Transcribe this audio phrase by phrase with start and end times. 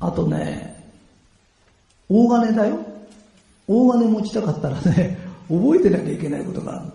[0.00, 0.74] あとね、
[2.08, 2.78] 大金だよ。
[3.66, 5.18] 大金持ちたかったらね、
[5.48, 6.92] 覚えてなきゃいけないことがある。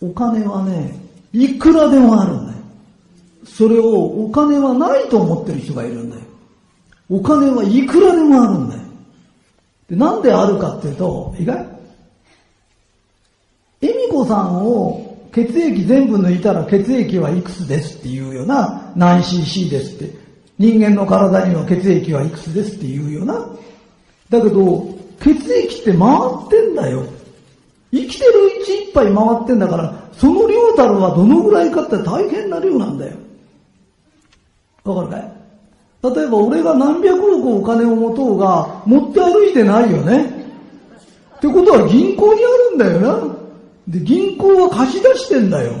[0.00, 0.98] お金はね、
[1.32, 2.58] いくらでもあるんだよ。
[3.44, 6.22] それをお金はないと思ってる人がいるんだよ。
[7.10, 8.82] お金はいくらでもあるんだよ。
[9.88, 11.66] でなんであるかっていうと、意外
[13.80, 20.27] 恵美子さんを血液全部抜いたら血液はいくつですっていうような何 cc ですって。
[20.58, 23.34] 人間の体には血液はいくつですっていうよな。
[24.28, 24.86] だけど、
[25.20, 26.08] 血液って回
[26.46, 27.04] ってんだよ。
[27.92, 33.16] 生きてるうちいっぱい回ってんだから、その量たるはどのぐらいかって大変な量なんだよ。
[34.84, 35.32] わかるかい？
[36.14, 40.24] 例えば俺が何百億お金を持とうが、持って歩いてないよね。
[41.36, 43.34] ってことは銀行にあるんだよな。
[43.86, 45.72] で、銀行は貸し出してんだよ。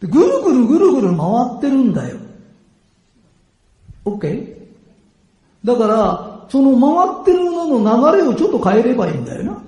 [0.00, 1.26] でぐるぐるぐるぐる回
[1.58, 2.16] ってるんだよ。
[4.06, 4.56] OK?
[5.64, 9.62] だから、その回ってるのの流れをちょっと変えればいいんだよな。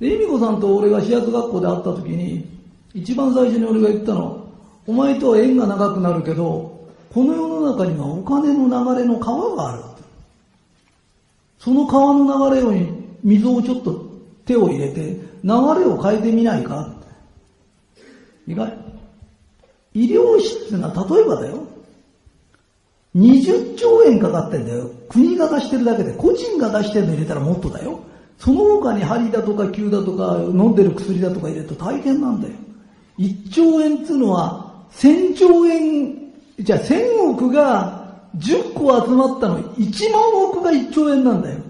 [0.00, 2.48] で、恵美子さんと俺が私学学校で会った時に、
[2.94, 4.48] 一番最初に俺が言ったの、
[4.86, 9.82] お前とは縁が長くなるけど、この世の中にはお金の流れの川がある。
[11.58, 14.06] その川の流れに水をちょっと
[14.46, 16.94] 手を入れて、流れを変えてみないか
[18.46, 18.72] 意外。
[19.92, 21.73] 医療費ってのは例えばだよ。
[23.16, 24.90] 20兆円かかってんだよ。
[25.08, 28.00] 国が出してるだけで、個人が出してるの入れたらもっとだよ。
[28.38, 32.54] その他に針だとか球だとか飲んでる薬だとか入れると大変なんだよ。
[33.18, 41.60] 1兆円っていうのは1000兆円、じゃあ1000億が10個集まったの1万億が1兆円なんだよ。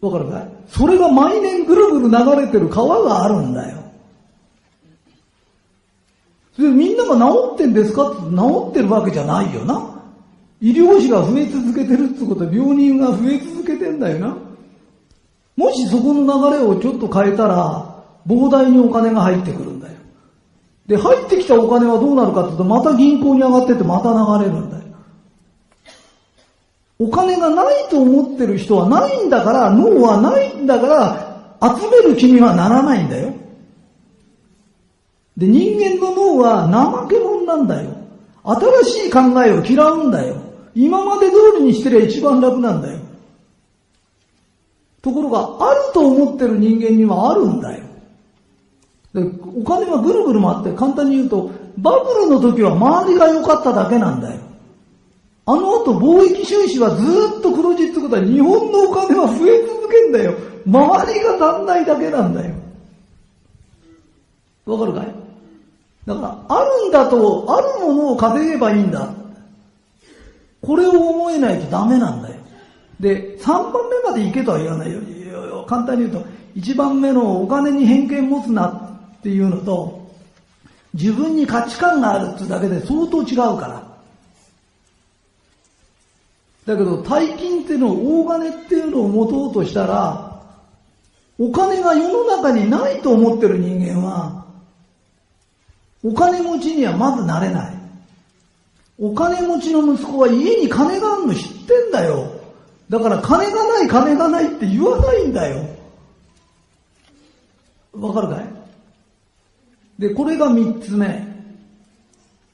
[0.00, 0.48] わかるかい？
[0.66, 3.78] それが毎年ぐるぐる流れてる川があるんだよ。
[6.60, 10.02] でみんなが治ってんですかって治ってるわけじゃないよな。
[10.60, 14.36] 医療費が増え続けてるってことは病人が増え続けてんだよな。
[15.56, 19.94] もしそこの流れをちょっと変えたら、膨大にお金が入ってくるんだよ。
[20.86, 24.82] で、入ってきたお金はどうなるかっていうと、また銀行に上がってってまた流れるんだよ。
[26.98, 33.32] お金がないと思ってる人はないんだから、脳はないんだから、集める気にはならないんだよ。
[35.40, 37.96] で、人間の脳は怠け者なんだよ。
[38.84, 40.36] 新しい考えを嫌うんだよ。
[40.74, 42.98] 今まで通りにしてりゃ一番楽なんだよ。
[45.00, 47.84] ところが、あると思ってる人間にはあるんだよ。
[49.14, 54.40] でお金はぐるぐる回って簡単に言うと、バブルの時は周りが良かっただけなんだよ。
[55.46, 60.34] あの後貿易収支はずっと黒字ってことは日本のお金は増え続けんだよ。
[60.66, 62.54] 周りが足んないだけなんだよ。
[64.66, 65.19] わかるかい？
[66.06, 69.12] だから、あるんだと、あるものを稼げばいいんだ。
[70.62, 72.36] これを思えないとダメなんだよ。
[72.98, 75.00] で、3番目まで行けとは言わないよ。
[75.66, 80.00] 簡単に言うと、1番目のお金に偏見持つなっていうのと、
[80.94, 83.90] 自分に価値観があるってだけで相当違うから。
[86.66, 90.42] だけど、大金っていうのを、大金っていうのを持とうとしたら、
[91.38, 94.44] お金が世の中にないと思ってる人間は、
[96.02, 97.74] お金持ちにはまずなれない。
[98.98, 102.40] お金持ちの息子は家に金があるの知ってんだよ。
[102.88, 105.64] だから金がない金がないって言わないんだよ。
[107.92, 108.46] わかるかい？
[109.98, 111.06] で、これが三つ目。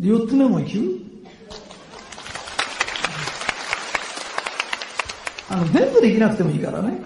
[0.01, 0.91] で、四つ目も言う
[5.49, 7.01] あの、全部できなくてもいいからね。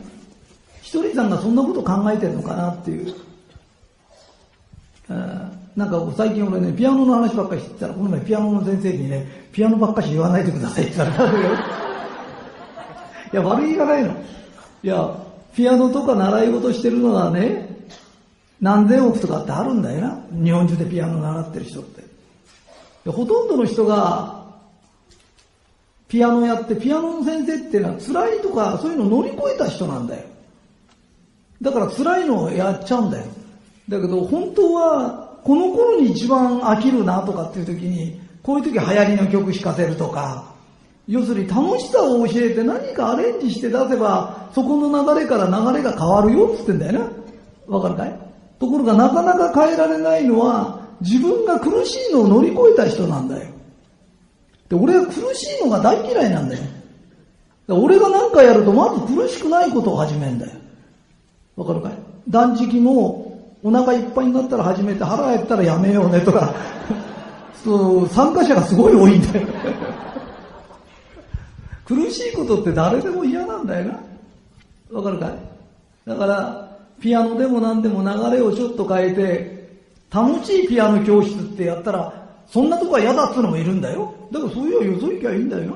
[0.80, 3.14] ひとりさんがそんなこと考えてるのかなっていう。
[5.76, 11.30] なんか最近俺ね、ピアノの話ばっかりしてたら、この前ピアノの先生にね、ピアノばっかし言わないでくださいって言ったら、
[13.32, 14.10] いや、悪いがないの。
[14.82, 15.14] いや、
[15.54, 17.86] ピアノとか習い事してるのはね、
[18.60, 20.20] 何千億とかってあるんだよな。
[20.32, 22.02] 日本中でピアノ習ってる人って。
[23.10, 24.40] ほとんどの人が、
[26.08, 30.24] ピアノやって、ピアノの先生っていうのは辛いとか、そういうの乗り越えた人なんだよ。
[31.62, 33.26] だから辛いのをやっちゃうんだよ。
[33.88, 40.54] だけど、本当は、この頃に一番飽きるなとかっていう時に、こういう時流行りの曲弾かせるとか、
[41.08, 47.10] 要するに楽しさを教えて何かアレンジして出せば、そこの流れから流れが変わるよって言ってんだよな。
[47.66, 48.20] わかるかい？
[48.58, 53.50] ところがなかなか変えられないのは、自分が苦しいのを乗り越えた人なんだよ。
[54.68, 56.62] で、俺は苦しいのが大嫌いなんだよ。
[57.68, 60.52] 俺が何かやるとまず苦しくないことを始めるんだよ。
[61.56, 61.92] わかるかい？
[62.28, 63.29] 断食も
[63.62, 66.54] お腹いっぱいになったら始めて腹減ったらやめようねとか
[67.62, 69.46] そう参加者がすごい多いんだよ。
[71.84, 74.00] 苦しいことって誰でも嫌なんだよな。
[74.92, 75.30] わかるかい？
[76.06, 79.80] だから、ピアノでも何でも流れをちょっと変えて、
[80.10, 82.12] 楽しいピアノ教室ってやったら、
[82.46, 84.14] そんなとこは嫌だっつうのもいるんだよ。
[84.32, 85.72] だからそういうのよそ行きゃいいんだよな。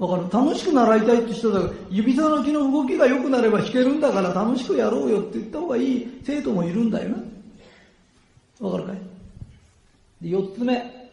[0.00, 8.66] わかる楽しく習いたいって人だから、指さの木の動きが良くなれば弾けるんだから楽しくやろうよって言った方がいい生徒もいるんだよな。
[8.66, 8.96] わかるかい？
[10.22, 11.10] で、四つ目。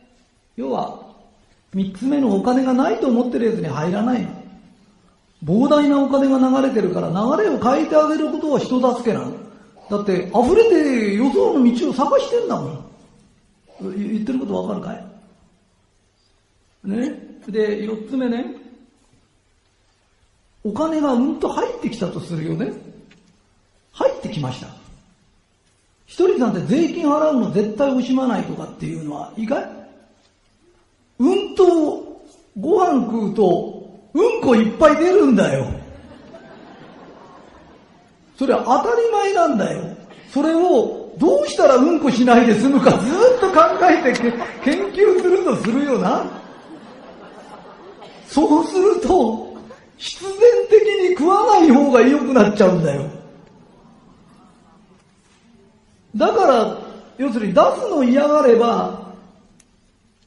[0.55, 1.05] 要は、
[1.73, 4.29] 三つ目のお金がないと思ってるやつに入らないの。
[5.43, 9.33] 膨大なお金が流れてるから流れを変えてあげることは人助けなの。
[9.89, 12.85] だって溢れて予想の道を探してんだもん。
[13.81, 15.05] 言ってることわかるかい？
[16.89, 17.39] ね？
[17.49, 18.56] で、四つ目ね。
[20.67, 22.73] お金がうんと入ってきたとするよね。
[23.93, 24.67] 入ってきました。
[26.05, 29.69] 一人さんて税金払うの絶対惜しまないとかっていうのはいいかい
[31.19, 32.21] うんと
[32.59, 35.67] ご飯食うとうんこいっぱい出るんだよ。
[38.37, 39.95] それは当たり前なんだよ。
[40.33, 44.19] それをどうしたらうんこしないで済むかずっと考えて
[44.63, 46.25] 研究するとするよな。
[48.27, 49.46] そうすると、
[49.97, 50.31] 必然
[50.69, 53.03] 的に食わない方が良くなっちゃうんだよ。
[56.15, 56.77] だから、
[57.17, 59.13] 要するに出すの嫌がれば、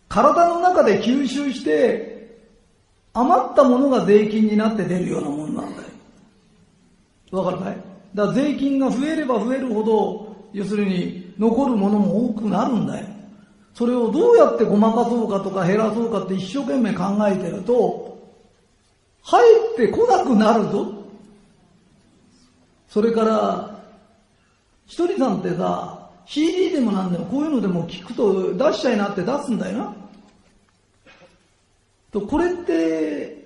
[0.08, 2.10] 体の中で吸収して、
[3.12, 5.88] 余ったものが税金になって出るようなもんなんだよ。
[7.32, 7.76] わかるかい？
[8.14, 13.06] だから税金が増えれば増えるほど、要するに残るものも多くなるんだよ。
[13.74, 18.09] それをどうやってごまかそうかとか減らそうかって一生懸命考えてると、
[19.22, 20.92] 入ってこなくなるぞ。
[22.88, 23.80] それから、
[24.86, 29.94] ひとりさんってさ、CD でもなんでもこういうのでも聞くと出しちゃいなって出すんだよな。
[32.12, 33.38] と、これって、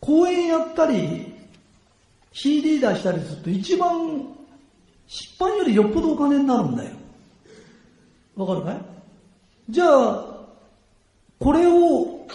[0.00, 1.32] 公演やったり、
[2.32, 4.26] CD 出したりすると一番
[5.06, 6.90] 失敗よりよっぽどお金になるんだよ。
[8.36, 8.80] わかるかい？
[9.68, 10.24] じゃあ、
[11.38, 12.26] これを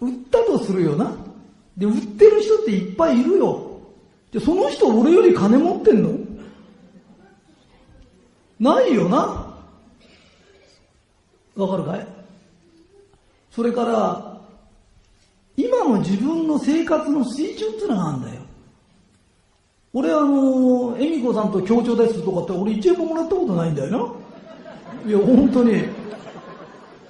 [0.00, 1.14] 売ったとするよな。
[1.76, 3.80] で、売ってる人っていっぱいいるよ。
[4.30, 6.10] で、その人俺より金持ってんの？
[8.60, 9.56] ないよな。
[11.56, 12.06] わかるかい？
[13.50, 14.40] それから、
[15.56, 18.42] 今の自分の生活の水準ってのがあるんだよ。
[19.92, 25.10] 俺あの、恵美子さんと協調ですとかって俺一円ももらったことないんだよな。
[25.10, 25.72] いや、本当に。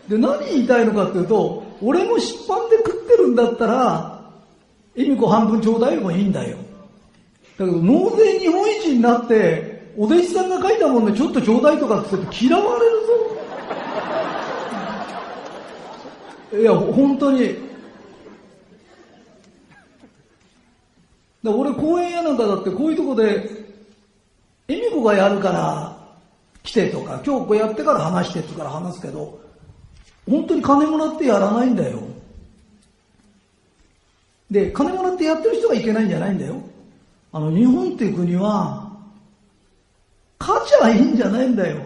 [0.08, 4.11] で、何言いたいのかっていうと、俺も出版で食ってるんだったら、
[4.96, 6.56] 恵美子半分ちょうだいもいいんだよ。
[7.58, 13.12] だけど、納税日本一になって、お弟子さんが書いたもんでちょっとちょうだいとかって言って嫌われるぞ。
[16.60, 17.56] いや、本当に。
[21.42, 23.50] だ俺公園やなんかだってこういうとこで、
[24.68, 25.96] 恵美子がやるから
[26.62, 29.40] 来てとか、今日こうやってから話してってから話すけど、
[30.28, 31.98] 本当に金もらってやらないんだよ。
[34.52, 36.56] で、金もらってやってる人がいけないんじゃないんだよ。
[37.32, 38.86] あの、日本っていう国は、
[40.38, 41.78] 勝ちゃいいんじゃないんだよ。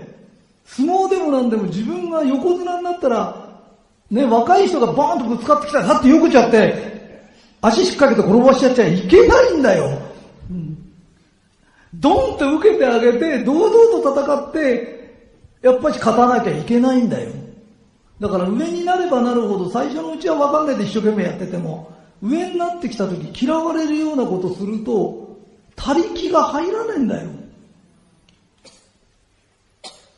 [0.65, 3.47] 相撲でもなんでも自分が横綱になったら、
[4.11, 6.75] ね、若い人がバーンとぶつかってきたら、だってよくちゃって、
[7.61, 9.99] 足引っ掛けて転ばしちゃっちゃいけないんだよ。
[10.51, 10.77] うん、
[11.95, 14.97] ドンと受けてあげて、堂々と戦って、
[15.63, 17.31] やっぱり勝たなきゃいけないんだよ。
[18.19, 25.37] だから上になればなるほど最初のうちは分かんないで一生懸命やってても、上になってきた時嫌われるようなことすると、
[25.75, 27.31] 他力が入らないんだよ。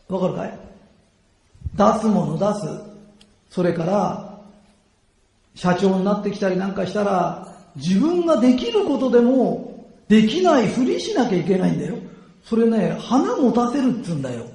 [0.09, 0.59] わかるかい？
[1.75, 2.67] 出すもの出す。
[3.51, 4.41] それから、
[5.55, 11.97] 社長になってきたりなんかしたら、自分ができることでも、できないふりしなきゃいけないんだよ。
[12.45, 14.47] それね、花持たせるっつうんだよ。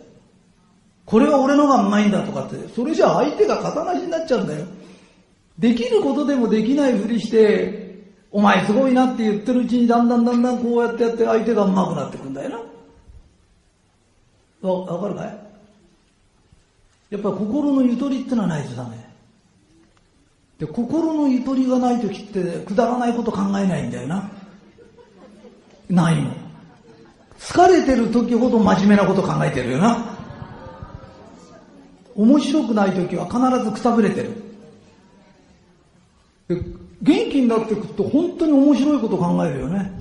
[1.06, 4.66] これは俺のがうまいんだとかって、それじゃ相手が肩なしになっちゃうんだよ。
[5.60, 7.84] できることでもできないふりして、
[8.32, 12.50] お前すごいなって言ってるうちにだんだんだんだんこうやってやって相手が上手くなってくんだよ
[14.62, 14.70] な。
[14.70, 15.40] わ、わかるかい？
[17.12, 18.98] やっぱり心のゆとりってのはないとダメ。
[20.58, 24.32] で心のゆとりがない時ってくだらないこと考えないんだよな。
[25.90, 26.32] ないの。
[27.38, 30.18] 疲れてる時ほど真面目なこと考えてるよな。
[32.16, 34.43] 面白くない時は必ずくたぶれてる。
[36.48, 36.56] で
[37.02, 39.92] 元気になっていくと本当に面白いこと考えるよね。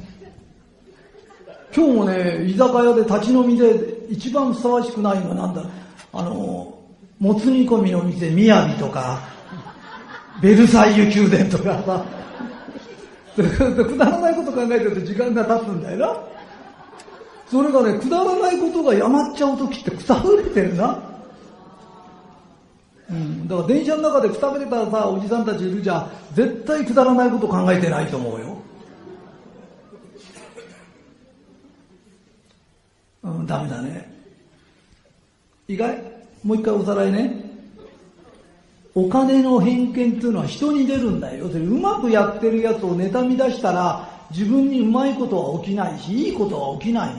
[1.75, 5.65] 今日もね、居酒屋で立ち飲みで一番ふさわしくないのはなんだ？
[6.13, 6.79] あの、
[7.19, 9.21] もつ煮込みの店、みやびとか、
[10.43, 12.05] ベルサイユ宮殿とかさ、
[13.35, 16.17] くだらないこと考えてると時間が経つんだよな。
[17.51, 20.99] それがね、くだらないことがやまっちゃう時ってくたぶれてるな。
[23.13, 28.57] うん、だから電車の中でくたぶれたさ、おじさんたちいるじゃん、絶対くだらないこと考えてないと思うよ。
[33.25, 34.11] うん、ダメだね。
[35.69, 36.03] 意外？
[36.43, 37.53] もう一回おさらいね。
[38.95, 41.45] お金の偏見っていうのは人に出るんだよ。
[41.45, 47.15] 要するにうまくやってるやつを妬み出したら自分にうまいことは起きないし、いいことは起きない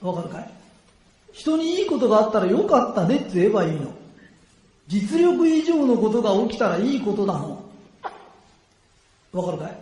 [0.00, 0.12] の。
[0.12, 0.50] わかるかい？
[1.32, 3.92] 人にいいことがあったらよかったねって言えばいいの。
[4.88, 7.62] 実力以上のことが起きたらいいことなの。
[9.32, 9.78] わかるかい？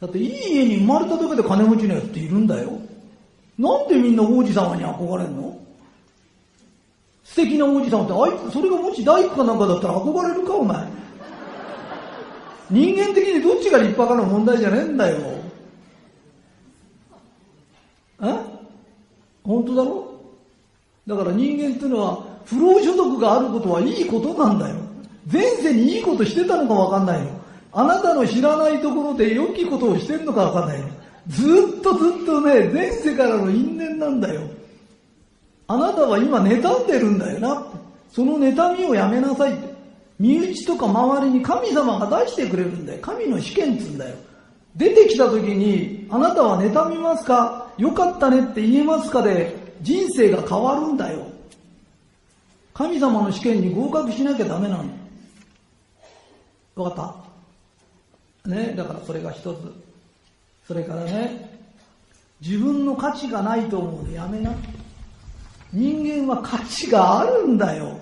[0.00, 2.78] だっていい家に生まれただけで金持ちのやつっているんだよ。
[3.58, 5.58] なんでみんな王子様に憧れんの？
[7.24, 10.86] 素敵な王子様って、あいつ、それがもし大工かなんかだったら憧れるか、お前。
[12.70, 15.18] 人間的にどっちが立派かの問題じゃねえんだよ。
[18.22, 18.38] え？
[19.42, 20.20] 本当だろ？
[21.06, 24.76] だから人間っていうのは、不労所得があることはいいことなんだよ。
[25.30, 27.28] 前世にいいことしてたのかわかんないの。
[27.72, 30.88] あなたの知らないところで良きことをしてるのかわかんないの。
[31.28, 34.40] ずっとずっとね、前世からの因縁なんだよ。
[35.66, 37.66] あなたは今妬んでるんだよな。
[38.10, 39.52] その妬みをやめなさい。
[40.18, 42.98] 身内とか周りに神様が出してくれるんだよ。
[43.02, 44.16] 神の試験っつんだよ。
[44.74, 47.68] 出てきた時に、あなたは妬みますか？
[47.76, 51.26] よかったねって言えますかで、人生が変わるんだよ。
[52.78, 54.84] 神様の試験に合格しなきゃダメなの。
[56.76, 57.14] わかっ
[58.44, 58.50] た？
[58.50, 59.56] ね、だからそれが一つ。
[60.64, 61.58] それからね、
[62.40, 64.54] 自分の価値がないと思うのやめな。
[65.72, 67.98] 人間は価値があるんだよ。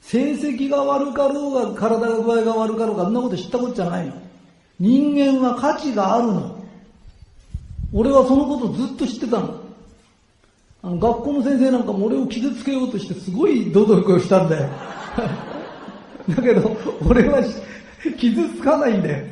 [0.00, 4.12] 成績が悪かろうが、体が具合が悪かろうが、そんなこと知ったことじゃないの。
[4.80, 6.64] 人間は価値があるの。
[7.92, 9.65] 俺はそのことずっと知ってたの。
[10.86, 14.68] あの学校の先生なんかも俺を傷つけようとしてすごい努力をしたんだよ。
[16.30, 17.42] だけど、俺は
[18.16, 19.24] 傷つかないんだよ。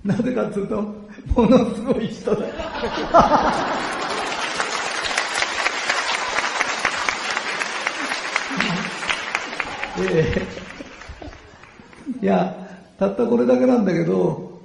[0.02, 0.94] なぜかというと、も
[1.42, 2.46] のすごい人だ。
[10.00, 12.56] えー、いや、
[12.98, 14.58] たったこれだけなんだけど、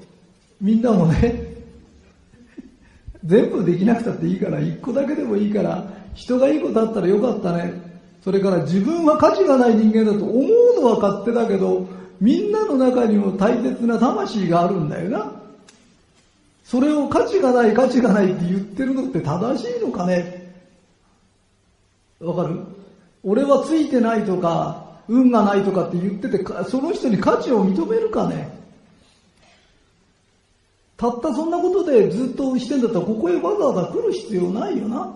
[0.62, 1.50] みんなもね、
[3.31, 7.73] 全部できなくたっていいから、一個だけでもいいから、人がいいことあったらよかったね。
[8.25, 10.33] それから自分は価値がない人間だと思
[10.77, 11.88] うのは勝手だけど、
[12.19, 15.31] みんなの中にも大切な魂があるんだよな。
[16.65, 20.53] それを価値がない価値がないって言ってるのって正しいのかね
[22.19, 22.59] わかる？
[23.23, 28.61] 俺はついてないとか、運がないとかって言ってて、その人に価値を認めるかね
[31.01, 35.12] たったそんなことでずっとしてんだったらここへわざわざ来る必要ないよな。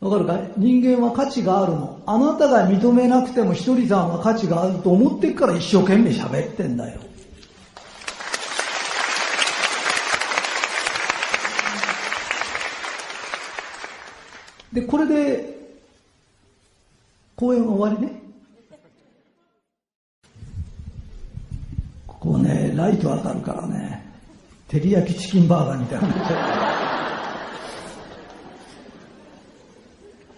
[0.00, 0.52] わかるかい？
[0.56, 2.00] 人間は価値があるの。
[2.06, 7.00] あなたが認めなくても一人さんは価値があると思ってから一生懸命喋ってんだよ。
[14.72, 15.74] で、これで、
[17.36, 18.22] 公演は終わりね。
[22.28, 24.04] ここね、ライト当たるからね、
[24.68, 26.08] 照り焼きチキンバーガーみたいな。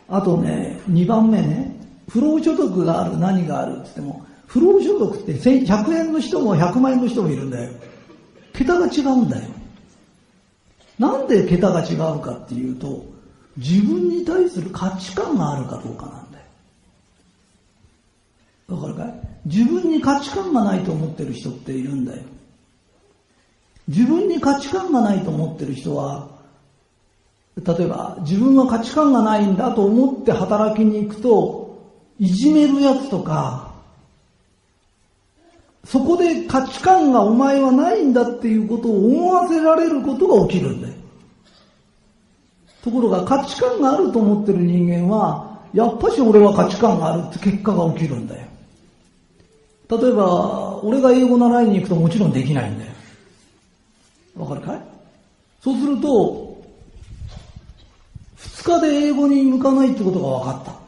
[0.09, 1.77] あとね、2番目ね、
[2.09, 7.73] 不労所得がある、何があるって言っても、不労所得って100円の人も100万円の人もいるんだよ。
[8.53, 9.49] 桁が違うんだよ。
[10.97, 13.05] なんで桁が違うかっていうと、
[13.57, 16.45] 自分に対する価値観があるかどうかなんだよ。
[18.77, 19.30] わかるかい？
[19.47, 22.23] 自分に価値観がないと思ってる人っているんだよ。
[23.89, 26.29] 自分に価値観がないと思ってる人は、
[27.57, 31.81] 例えば自分は価値観がないんだと思って働きに行くと、
[32.19, 33.71] いじめるやつとか、
[35.85, 40.95] そこで価値観がお前はないんだっていうことを思わせられることが起きるんだよ。
[42.83, 48.50] ところが価値観があると思ってる人間は、やっぱし俺は価値観があるって結果が起きるんだよ。
[49.91, 52.93] 例えば、俺が英語習いに行くともちろんできないんだよ。
[54.37, 54.81] わかるかい？
[55.63, 56.63] そうすると、
[58.37, 60.81] 二日で英語に向かないってことが分かった。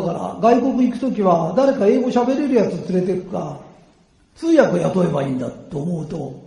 [0.00, 3.60] だから外国行くときは誰か英語喋れるやつ連れてくか、
[4.36, 6.44] 通訳雇えばいいんだと思うと、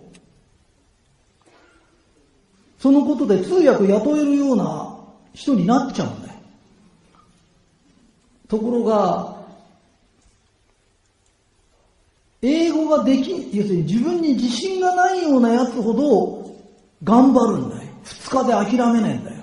[2.78, 4.96] そのことで通訳雇えるような
[5.34, 6.34] 人になっちゃうんだよ。
[8.48, 9.37] ところが、
[12.42, 16.56] 英語ができ、要するに自分に自信がないようなやつほど
[17.04, 17.82] 頑張るんだよ。
[18.04, 19.38] 二日で諦めないんだよ。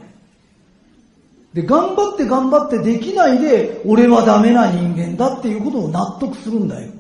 [1.52, 6.90] で、頑張って頑張ってできないで、俺はダメな人間だっていうことを納得するんだよ。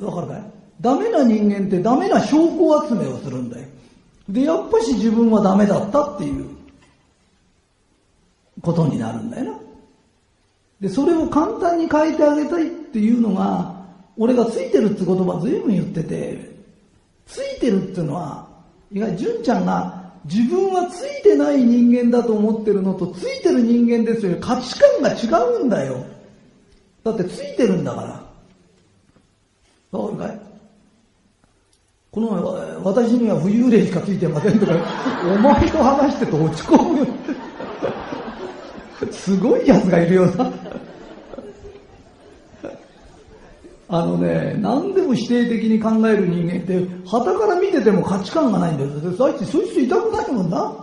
[0.00, 0.44] わかるかい？
[0.80, 3.66] ダメな人間ってダメな証拠集めをするんだよ。
[4.28, 6.48] で、やっぱし自分はダメだったっていう
[8.60, 9.58] ことになるんだよな。
[10.80, 13.74] で、それを簡単に変えてあげたいっていうのが、
[14.18, 16.54] 俺がついてるって言葉ずいぶん言ってて、
[17.24, 18.46] ついてるっていうのは、
[18.92, 24.36] いわゆる純ちゃんが自分はついてない人間だと思ってるのと、ついてる人間ですよ。
[24.42, 25.28] 価値観が違
[25.62, 26.04] うんだよ。
[27.02, 28.02] だってついてるんだか
[29.92, 29.98] ら。
[29.98, 30.40] わかるかい？
[32.10, 34.74] この前、私には浮遊霊しかついてませんとか、
[35.24, 37.06] お前と話してて落ち込む。
[39.10, 40.52] すごい奴がいるよな。
[43.94, 48.90] あのね、何でも否定的に考える人間って、旗から見てても価値観がないんだよ。
[49.18, 50.74] そいつ、そういう人いたくないもんな。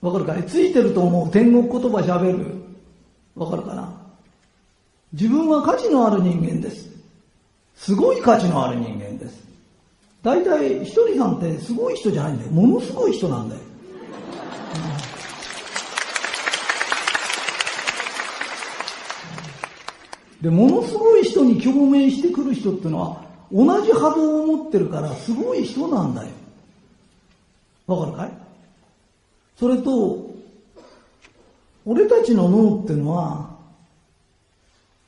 [0.00, 2.54] わかるかいついてると思う天国言葉喋る。
[3.34, 3.92] わかるかな？
[5.14, 6.88] 自分は価値のある人間です。
[7.74, 9.42] すごい価値のある人間です。
[10.22, 12.52] 大体、ひとりさんってすごい人じゃないんだよ。
[12.52, 13.60] ものすごい人なんだよ。
[20.44, 26.28] で、ものすごい人に共鳴してくる人っていうのは、同じ波動を持ってるからすごい人なんだよ。
[27.86, 28.30] わかるかい？
[29.58, 30.34] それと、
[31.86, 33.56] 俺たちの脳ってのは、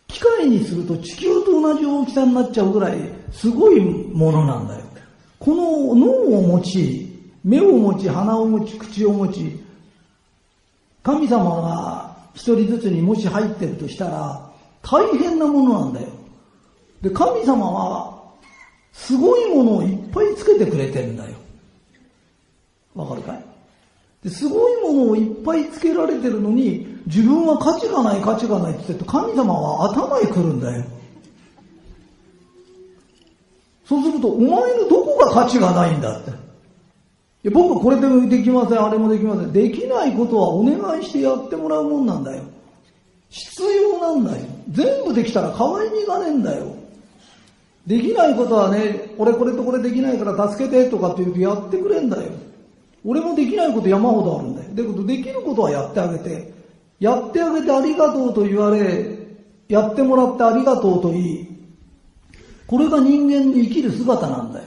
[0.08, 2.98] 機械にすると地球と同じ大きさになっちゃうぐらい
[3.30, 4.86] すごいものなんだよ。
[5.38, 9.60] この脳を持ち、目を持ち、鼻を持ち、口を持ち、
[11.02, 14.45] 神様が一人ずつにもし入ってるとしたら、
[14.88, 16.08] 大変なものなんだよ。
[17.02, 18.22] で、神様は、
[18.92, 21.36] すごいものをいっぱいつけてくれてんだよ。
[22.94, 23.44] わかるかい？
[24.22, 30.84] ですごいものをいっぱいつけられてるのに、自分は価値がない価値がないって言って神様は頭へ来るんだよ。
[33.84, 36.30] そうすると、お前のどこが価値がないんだって。
[36.30, 36.32] い
[37.44, 39.52] や僕はこれでもできません、あれもできません。
[39.52, 42.42] できないことはお願いしてやってもらうもんなんだよ。
[43.28, 44.46] 必要なんだよ。
[44.70, 46.74] 全部できたら可愛みがねえんだよ。
[47.86, 52.32] できないことはね、俺これとこれできないから助けてとかって言うとやってくれんだよ。
[53.04, 54.68] 俺もできないこと山ほどあるんだよ。
[54.70, 56.52] だけどできることはやってあげて、
[56.98, 59.16] やってあげてありがとうと言われ、
[59.68, 61.48] やってもらってありがとうと言い、
[62.66, 64.64] これが人間の生きる姿なんだよ。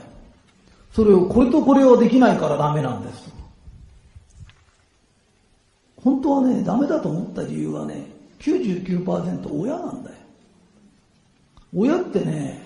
[0.92, 3.30] それを、これとこれはできないからダメなんです。
[5.96, 8.06] 本当はね、ダメだと思った理由はね、
[8.40, 10.16] 99%親なんだよ。
[11.74, 12.60] 親ってね、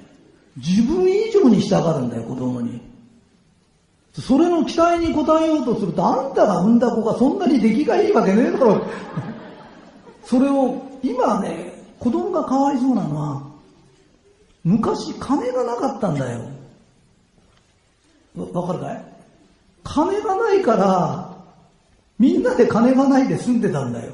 [0.57, 2.81] 自分以上にしたがるんだよ、子供に。
[4.13, 8.81] それの期待に応えようとすると、あんたが産んだ子がそんなに出来がいいわけねえだろ。
[10.25, 13.43] それを、今ね、子供がかわいそうなのは、
[14.63, 16.41] 昔金がなかったんだよ。
[18.53, 19.05] わかるかい？
[19.83, 21.35] 金がないから、
[22.19, 24.13] みんなで金がないで住んでたんだよ。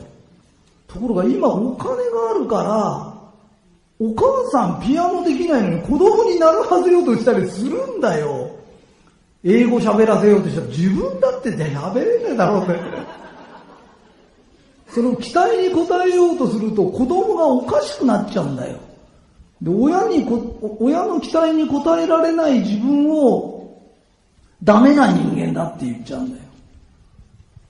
[0.93, 3.21] ところが今お金があるから、
[4.01, 8.51] お母さんピアノできないのに子供になるはずようとしたりするんだよ。
[9.45, 12.81] 英語喋らせようとしたら自分だって喋れねえだろうって。
[14.89, 18.79] その期待に応えようとすると子供がおかしくなっちゃうんだよ。
[19.63, 23.79] で、親にこ、親の期待に応えられない自分を
[24.65, 26.43] ダメな人間だって言っちゃうんだよ。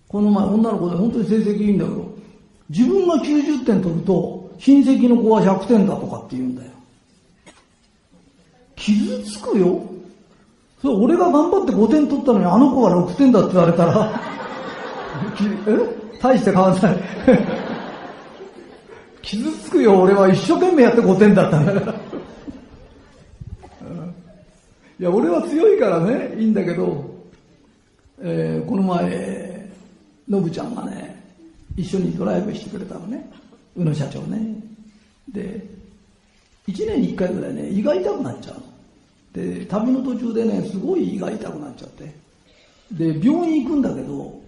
[0.09, 2.19] この前女の子で本当に成績いいんだけど、
[2.70, 6.70] 自分が90点取ると、親戚の子は100点だとかって言うんだよ。
[8.76, 9.83] 傷つくよ。
[10.80, 14.22] それ俺が頑張って5点取ったのにあの子が6点だって言われたら。
[15.66, 16.00] え？
[16.20, 16.96] 大して変わんない。
[19.22, 21.94] 傷つくよ、俺は一生懸命やって5点だったんだから。
[25.00, 27.04] いや、俺は強いからね、いいんだけど、
[28.20, 29.70] えー、この前、
[30.28, 31.10] のぶちゃんがね、
[31.76, 33.30] 一緒にドライブしてくれたのね。
[33.76, 34.56] 宇野社長ね。
[35.33, 35.64] で、
[36.66, 38.62] 1年に1回ぐらいね、胃が痛くなっちゃう。
[39.33, 42.12] で、旅の途中でね、すごい胃が痛くなっちゃって。
[42.92, 44.40] で、病院行くんだけど、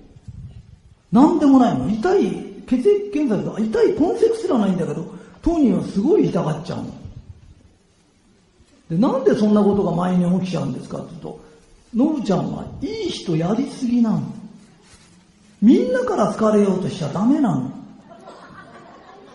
[1.12, 1.88] なんでもないの。
[1.90, 2.22] 痛い、
[2.66, 6.94] 血液検査とか痛い痕跡すらないんだけど、当人はすごい痛がっちゃうの。
[8.90, 11.40] で、なんでそんなことが前に起きちゃうんですかって言うと、
[11.94, 14.22] のぶちゃんはいい人やりすぎなの。
[15.62, 17.70] みんなから好かれようとしちゃダメなの。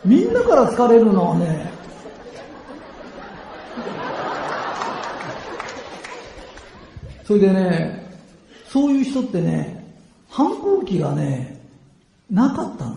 [0.04, 1.72] みんなから好かれるのはね、
[7.24, 8.10] それでね、
[8.68, 9.86] そういう人ってね、
[10.30, 11.62] 反抗期がね、
[12.30, 12.96] なかったの。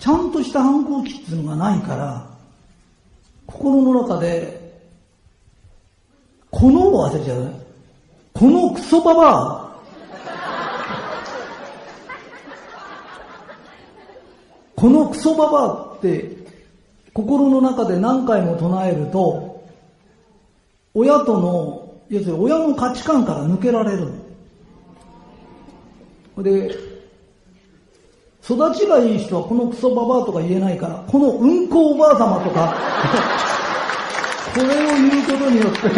[0.00, 2.26] ちゃんとした反抗期っていうのがないから、
[3.46, 4.80] 心の中で、
[6.50, 7.54] このを忘れちゃう。
[8.32, 9.67] このクソババア。
[14.78, 16.36] このクソババアって
[17.12, 19.66] 心の中で何回も唱えると、
[20.94, 24.12] 親との要するに親の価値観から抜けられる
[26.36, 26.70] で、
[28.44, 32.76] 育ちがいい人はこのクソババアとか言えないから、このうんこおばあ様とか、
[34.54, 35.88] これを言うことによって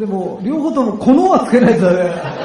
[0.00, 2.42] でも、両方ともこのはつけないとね。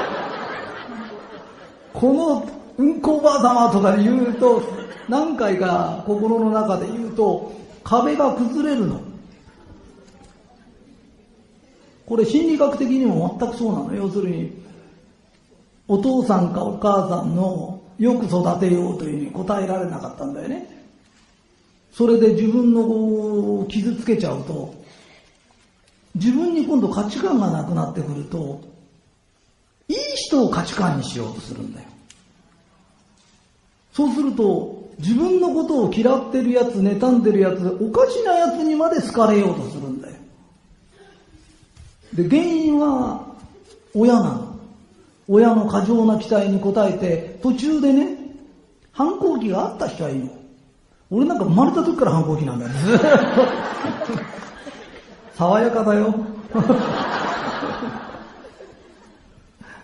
[2.00, 4.62] このうんこおばあ様とか言うと、
[5.10, 7.52] 何回か心の中で言うと、
[7.84, 9.02] 壁が崩れるの。
[12.06, 13.96] これ心理学的にも全くそうなの。
[13.96, 14.64] 要するに、
[15.88, 20.70] お父さんかお母さんのよく育てようというふうに答えられなかったんだよね。
[21.92, 24.76] それで自分の子を傷つけちゃうと、
[26.14, 28.77] 自分に今度価値観がなくなってくると、
[29.88, 31.88] いい人を価値観にしようとするんだよ。
[33.94, 40.16] そうすると、自分のことを嫌ってるやつ、妬んでるやつ、おかしなやつにまで好かれようとするんだよ。
[42.14, 43.36] で、原因は
[43.94, 44.58] 親なの。
[45.30, 48.18] 親の過剰な期待に応えて、途中でね、
[48.92, 50.30] 反抗期があった人はいいの。
[51.10, 52.72] 俺なんか生まれた時から反抗期なんだよ、
[55.36, 56.14] 爽やかだよ。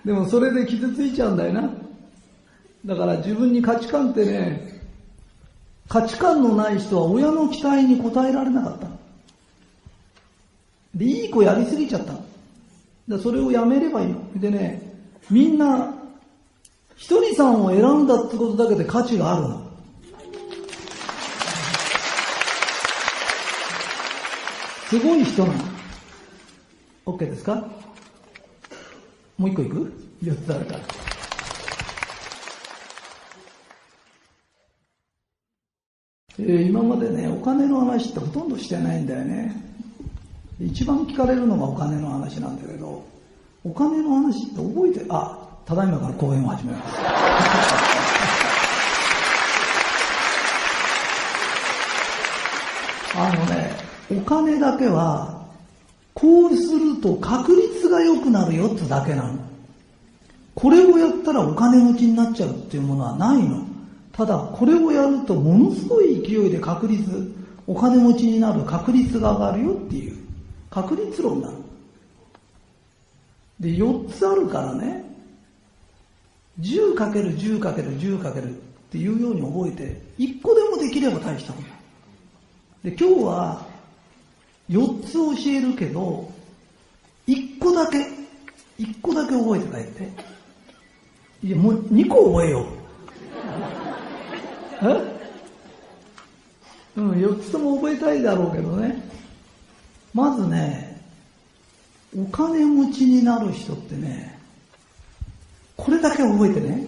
[0.06, 1.70] でもそれで傷ついちゃうんだよな。
[2.86, 4.82] だから自分に価値観ってね、
[5.88, 8.88] 価値観のない人は親の期待に応えられなかった。
[10.94, 12.14] で、いい子やりすぎちゃった
[13.08, 14.40] だそれをやめればいいの。
[14.40, 14.94] でね、
[15.30, 15.94] みんな、
[16.96, 19.64] ひとりさんを選んだってことだけで価値があるの。
[24.90, 25.60] すごい人なの。
[27.06, 27.83] OK ですか？
[29.38, 29.94] もう一個いく
[30.24, 30.80] ?4 つあるから。
[36.40, 39.56] えー、今までね、お金の話ってほとんどしてないんだよね。
[40.60, 43.04] 一番聞かれるのがお金の話なんだけど、
[43.64, 47.00] お金の話って覚えて、あ、ただいまから講演を始めます。
[53.16, 53.72] あのね、
[54.12, 55.44] お金だけは、
[56.14, 59.40] こうすると確率が良くなるよってだけなの。
[60.56, 63.66] これをやったらお金持ちになっちゃうっていうものはないの。
[64.12, 67.32] ただ、これをやるとものすごい勢いで確率、
[67.66, 70.18] お金持ちになる確率が上がるよっていう。
[70.70, 71.58] 確率論なの。
[73.60, 75.04] で、4つあるからね、
[76.60, 78.52] 10×10×10× っ
[78.92, 83.66] ていうように覚えて、1個でもできれば大したことで、今日は
[84.70, 86.32] 4つ教えるけど、
[87.28, 87.98] 1個だけ、
[88.80, 90.12] 1個だけ覚えて帰って。
[91.44, 92.66] いや、もう2個覚えよう。
[94.86, 95.14] え？
[96.96, 99.02] うん、4つとも覚えたいだろうけどね。
[100.14, 101.02] まずね、
[102.16, 104.38] お金持ちになる人ってね、
[105.76, 106.86] これだけ覚えてね、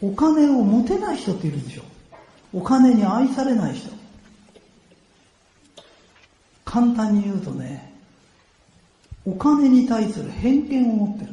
[0.00, 1.82] お金を持てない人っているでしょ。
[2.54, 3.90] お金に愛されない人。
[6.64, 7.92] 簡単に言うとね、
[9.26, 11.32] お金に対する偏見を持ってる。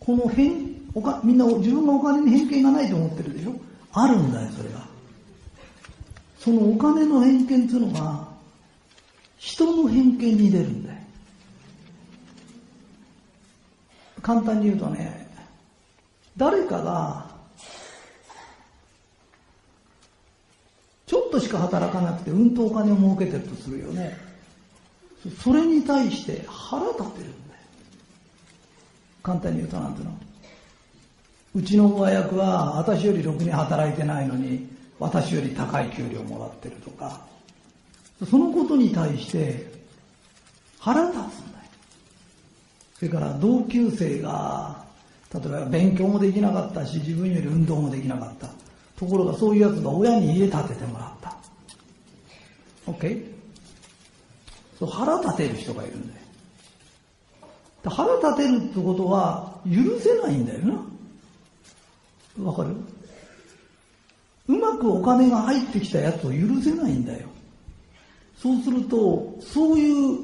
[0.00, 0.52] この偏、
[0.94, 3.54] おかみんな自分がお金に偏見がないと思ってるでしょ？
[3.92, 4.84] あるんだよ、それが。
[6.40, 8.26] そのお金の偏見っていうのが、
[9.38, 10.98] 人の偏見に出るんだよ。
[14.22, 15.28] 簡単に言うとね、
[16.36, 17.30] 誰かが、
[21.06, 24.31] ちょっとしか働かなくてうんとお金を儲けてるとするよね。
[25.42, 27.60] それに対して腹立てるんだよ。
[29.22, 30.18] 簡単に言うとなんていうの？
[31.54, 34.66] うちの親役は私よりろくに働いてないのに、
[34.98, 37.20] 私より高い給料もらってるとか、
[38.28, 39.70] そのことに対して
[40.78, 41.30] 腹立つんだよ。
[42.94, 44.82] それから同級生が、
[45.34, 48.48] 例えば勉強もできなかったし、自分より運動もできなかった。
[48.98, 51.36] ところがそういうやつが親に家建ててもらった。
[52.86, 53.31] OK?
[54.82, 56.20] そう腹立てる人がいるんだよ。
[57.84, 60.60] 腹立てるってことは許せないんだよ
[62.36, 62.44] な。
[62.44, 62.74] わかる？
[64.48, 67.28] うまくお金が入ってきたやつを許せないんだよ。
[68.36, 70.18] そうすると、そういう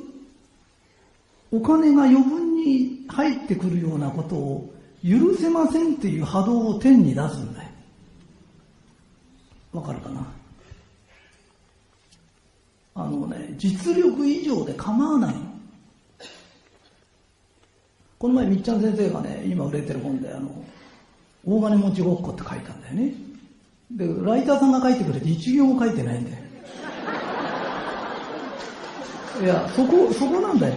[1.52, 7.68] お金が余分に入ってくるようなことを許せませんっていう波動を天に出すんだよ。
[9.72, 10.26] わかるかな？
[12.98, 15.34] あのね、実力以上で構わない。
[18.18, 20.50] この前、みっちゃん先生がね、今売れてる本で、あの、
[21.46, 23.12] 大金持ちごっこって書いたんだよね。
[23.92, 26.36] で、ライターさんが書いてくれて一行も書いてないんだよ。
[29.40, 30.74] いや、そこ、そこなんだよ。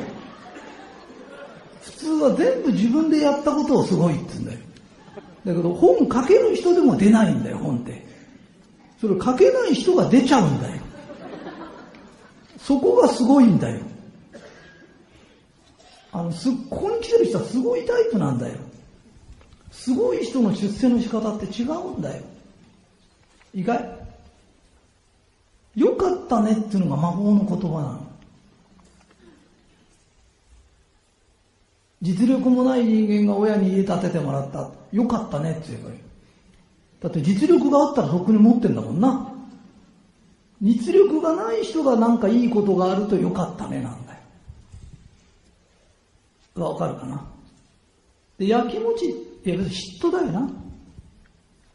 [1.81, 4.59] 普通は全部自分でやったことをすごいって言うんだよ。
[5.43, 8.05] だけど本書ける人でも出ないんだよ、本って。
[8.99, 10.80] それ書けない人が出ちゃうんだよ。
[12.63, 13.79] そこがすごいんだよ。
[16.11, 18.55] あの、す、ここに来てる人はすごいタイプなんだよ。
[19.71, 22.23] すごい人の出世の仕方って違うんだよ。
[23.53, 24.01] 意外
[25.75, 28.07] よかったねっていうのが魔法の言葉なの。
[32.01, 34.69] 実力もない人間が親に家建ててもらった。
[34.91, 35.97] よかったねって言えばいい。
[37.01, 39.30] だって実力があったらとっくに持ってんだもんな。
[40.61, 44.19] 実力がない人がなんかいいことがあるとよかったねなんだよ。
[46.55, 47.25] わかるかな？
[48.37, 49.15] で、焼きもち、い
[49.49, 50.49] や嫉妬だよな。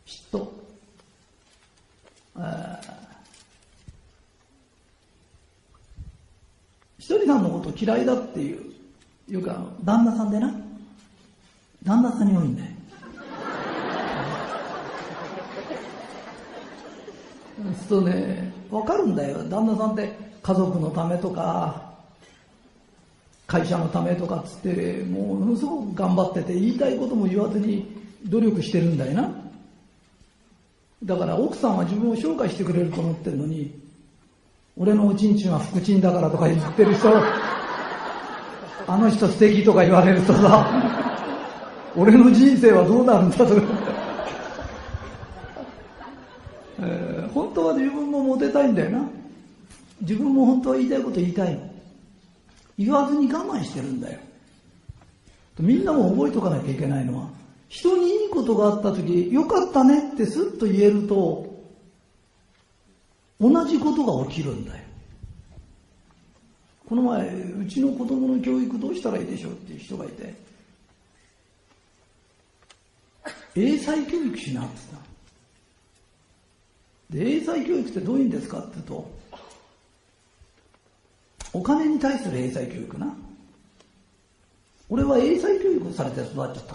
[0.06, 0.46] 嫉妬。
[6.98, 8.72] 一人さんのこと嫌いだっていう、
[9.28, 10.54] いうか、旦那さんでな。
[11.84, 12.70] 旦那さんに多いんだよ。
[17.88, 19.38] そうね、わかるんだよ。
[19.48, 21.86] 旦那さんって家族のためとか、
[23.46, 27.86] 会社のためとかっつって、ものすごく頑張ってて、言いたいことも言わずに
[28.24, 29.30] 努力してるんだよな。
[31.04, 33.72] だから奥さんは自分を紹介してくれると思ってるのに、
[34.76, 37.10] 俺のおちんちんは福鎮だからとか言ってる人、
[38.88, 40.66] あの人素敵とか言われるとさ、
[41.96, 43.96] 俺の人生はどうなるんだとか。
[46.78, 49.08] えー、本当は自分もモテたいんだよな。
[50.00, 51.70] 自分も本当は言いたいこと言いたいの。
[52.78, 54.20] 言わずに我慢してるんだよ。
[55.58, 57.28] みんなも覚えとかなきゃいけないのは、
[57.68, 61.46] 人にいいことがあった時、よかったねってスッと言えると、
[63.40, 64.84] 同じことが起きるんだよ。
[66.86, 67.28] この前、
[67.60, 70.34] うちの子供の教育どうしたらいいでしょうっていう人がいて、
[73.56, 75.05] 英才教育しなって言った。
[77.10, 79.10] で、英才教育ってどういうんですかって言うと、
[81.52, 83.16] お金に対する英才教育な。
[84.88, 86.66] 俺は英才教育をされて育っちゃったんだよ。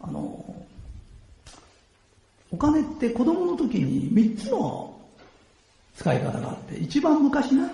[0.00, 0.66] あの、
[2.52, 4.96] お金って子供の時に3つの
[5.96, 7.70] 使い方があって、一番昔な、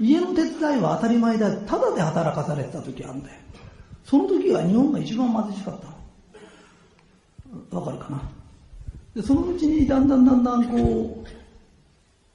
[0.00, 3.36] 家の手伝いは当たり前だ、ただで働かされてた時あるんだよ。
[4.04, 7.76] その時は日本が一番貧しかった。
[7.76, 8.41] わかるかな？
[9.14, 11.28] で、そのうちにだんだんだんだんこう、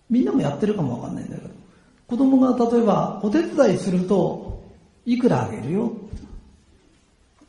[0.09, 1.49] みんなもやってるかもわかんないんだけど、
[2.07, 4.63] 子供が例えばお手伝いすると、
[5.05, 5.91] いくらあげるよ？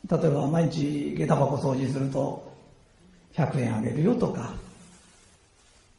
[0.09, 2.51] 例えば毎日下駄箱掃除すると、
[3.33, 4.15] 100円あげるよ？
[4.15, 4.53] とか、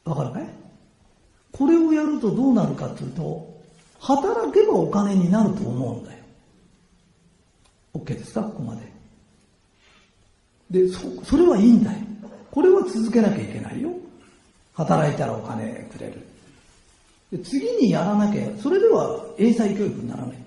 [0.03, 0.49] わかるかい？
[1.51, 3.61] これをやるとどうなるかというと、
[3.99, 6.17] 働けばお金になると思うんだよ。
[7.93, 8.43] OK ですか？
[8.43, 8.81] ここまで。
[10.71, 11.99] で、そ、それはいいんだよ。
[12.51, 13.91] これは続けなきゃいけないよ。
[14.73, 16.27] 働いたらお金くれる。
[17.31, 20.43] で次にやらなきゃ、それでは英才教育にならないんだよ。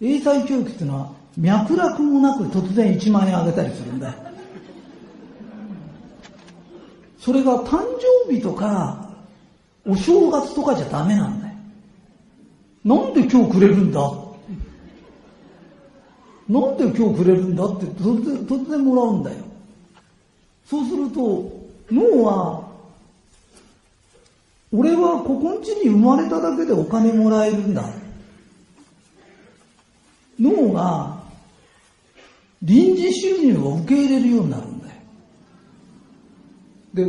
[0.00, 4.14] 英才教育っていうのは脈絡もなく突然1万円あげたりするんだよ。
[7.18, 7.78] それが誕
[8.26, 9.10] 生日とか、
[9.86, 11.54] お正月とかじゃダメなんだよ。
[12.84, 14.00] なんで今日くれるんだ？
[16.48, 19.36] なんで今日くれるんだって突然突然もらうんだよ。
[20.66, 21.50] そうすると、
[21.90, 22.68] 脳は、
[24.72, 27.84] 俺はここんちに生まれただけでお金もらえるんだ。
[30.40, 31.22] 脳が
[32.62, 34.94] 臨時収入を受け入れるようになるんだよ。
[36.94, 37.04] で、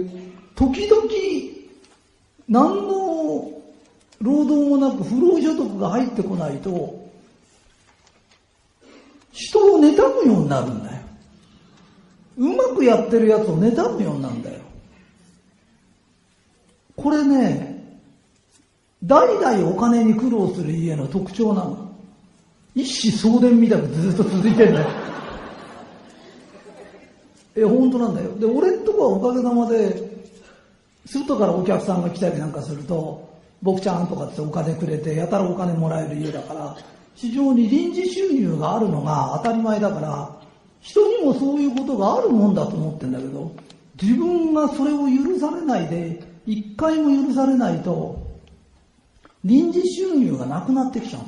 [0.55, 1.03] 時々、
[2.49, 3.51] 何の
[4.19, 7.07] 労働もなく不労所得が入ってこないと、
[9.31, 10.92] 人を妬むようになるんだよ。
[12.37, 14.59] うまくやってるやつを妬むようなんだよ。
[16.95, 17.73] これね、
[19.03, 21.91] 代々お金に苦労する家の特徴なの。
[22.75, 24.87] 一子相伝みたくずっと続いてんだよ。
[27.55, 28.31] え、本当なんだよ。
[28.39, 30.11] で、俺んとこはおかげさまで、
[31.05, 33.29] 外からお客さんが来たりなんかすると、
[33.61, 36.75] 僕ちゃんとかってお金くれて、やたらお金もらえる家だから、
[37.13, 40.31] 非常に臨時収入があるのが当たり前だから、
[40.83, 43.51] 人にもそういうことがあるもんだと思ってんだけど、
[44.01, 48.21] 自分がそれを許されないで、一回も許されないと、
[49.45, 51.27] 臨時収入がなくなってきちゃうの。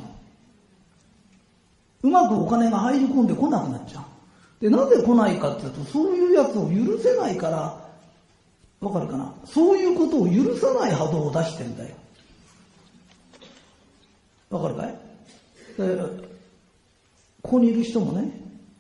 [2.04, 4.04] うまくお金が入り込んでこなくなっちゃう。
[4.62, 7.82] で、なぜ来ないかっていうと、そういうやつを許せないから、
[8.82, 9.34] わかるかな？
[9.46, 11.96] そういうことを許さない波動を出してんだよ。
[14.50, 14.96] わかるかい？
[17.42, 18.30] ここにいる人もね、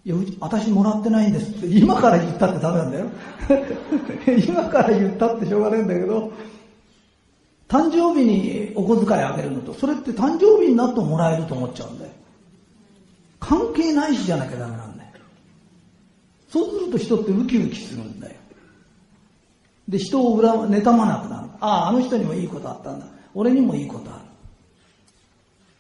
[0.06, 3.06] いや、私もらってないんですって、今から言ったってダメなんだよ。
[4.48, 6.32] 今から言ったってしょうがないんだけど、
[7.68, 12.12] 誕生日にお小遣いあげるのと、それって誕生日になってもらえると思っちゃうんだよ。
[13.40, 15.10] 関係ないしじゃなきゃダメなんだよ。
[16.50, 18.36] そうすると人ってウキウキするんだよ。
[19.90, 21.50] で、人を恨ま、妬まなくなる。
[21.60, 23.08] ああ、あの人にもいいことあったんだ。
[23.34, 24.20] 俺にもいいことある。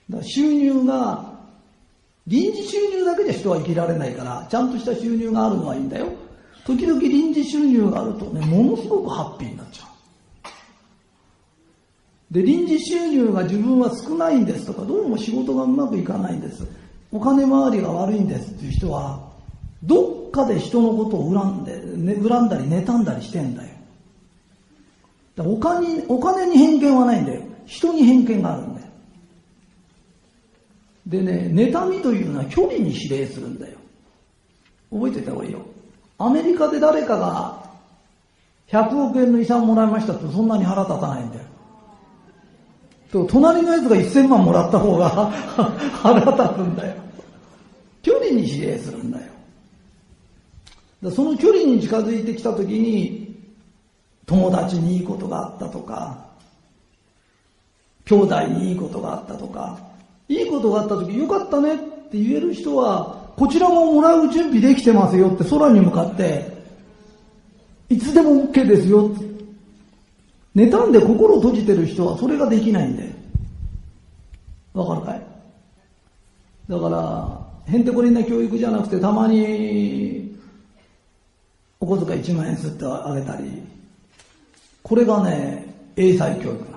[0.09, 1.34] だから収入が、
[2.27, 6.07] 臨時収入だけで人は生きられないから、ちゃんとした収入があるのはいいんだよ。
[6.65, 12.33] 時々臨時収入があるとね、ものすごくハッピーになっちゃう。
[12.33, 16.65] で、臨時収入が自分は少ないんですとか、どうも仕事がうまくいかないんです。
[17.11, 19.19] お金回りが悪いんですっていう人は、
[19.83, 23.69] どっかで人のことを恨んで、ね、恨んだり妬んだりしてんだよ。
[25.35, 27.41] だお金お金に偏見はないんだよ。
[27.65, 28.74] 人に偏見があるんだ。
[31.05, 33.77] でね、妬みというのは距離に指令するんだよ。
[34.91, 35.65] 覚えておいた方がいいよ。
[36.17, 37.65] アメリカで誰かが
[38.69, 41.45] 100億円の遺産もらいましたってそんなに腹立たないんだよ。
[43.11, 45.09] と隣のやつが1000万もらった方が
[46.01, 46.95] 腹立つんだよ。
[48.01, 49.31] 距離に指令するんだよ。
[51.03, 53.35] だその距離に近づいてきた時に、
[54.25, 56.25] 友達にいいことがあったとか、
[58.05, 59.77] 兄弟にいいことがあったとか、
[60.27, 66.55] いいことがあった時、よかったねって言える人は、こちらももらう準備できてますよって空に向かって、
[67.89, 69.25] いつでも OK ですよって。
[70.55, 73.13] 妬んで心を閉じてる人はそれができないんで。
[74.73, 75.21] わかるかい？
[76.69, 80.35] だから、へんてこりんな教育じゃなくて、たまに、
[81.79, 83.61] お小遣い1万円すってあげたり、
[84.81, 86.74] これがね、英才教育。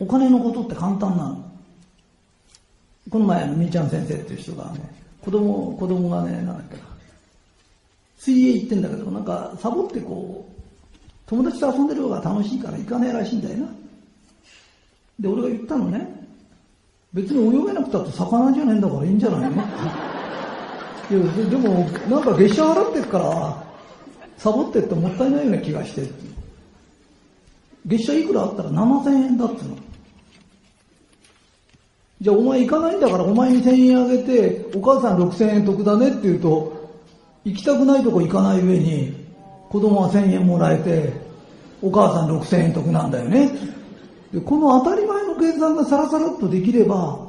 [0.00, 1.44] お金のことって簡単なの。
[3.10, 4.80] この前、みーちゃん先生っていう人がね、
[5.22, 6.76] 子供、子供がね、なんだっけ、
[8.18, 10.52] 水泳行ってんだけど、なんか、サボってこう、
[11.26, 13.68] 友達と遊んでる方が楽しいから行かないらしいんだよな。
[15.20, 16.26] で、俺が言ったのね、
[17.12, 19.56] 別に泳げなくたって魚じゃねえんだからいいんじゃないの？
[21.10, 23.64] いやでも、なんか月謝払ってるから、
[24.36, 26.08] サボってってもったいないような気がして
[27.86, 29.76] 月謝いくらあったら7000円だっつうの。
[32.20, 36.90] じゃあお前行かないんだからお前に1000円あげて、お母さん6000円得だねって言うと、
[37.44, 39.14] 行きたくないとこ行かない上に、
[39.68, 41.12] 子供は1000円もらえて、
[41.80, 43.52] お母さん6000円得なんだよね。
[44.32, 47.28] でこの当たり前の計算がさらさらっとできれば、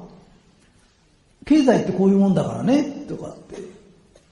[1.46, 3.58] 経済ってこういうもんだからね、とかって。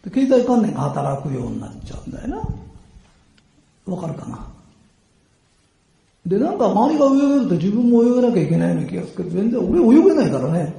[0.10, 2.38] 経済観念が働くようになっちゃうんだよな。
[3.94, 4.57] わかるかな？
[6.28, 10.74] で、なんか周りが泳げると自分も泳げなきゃいけないような気がするけど、全然俺泳げないからね。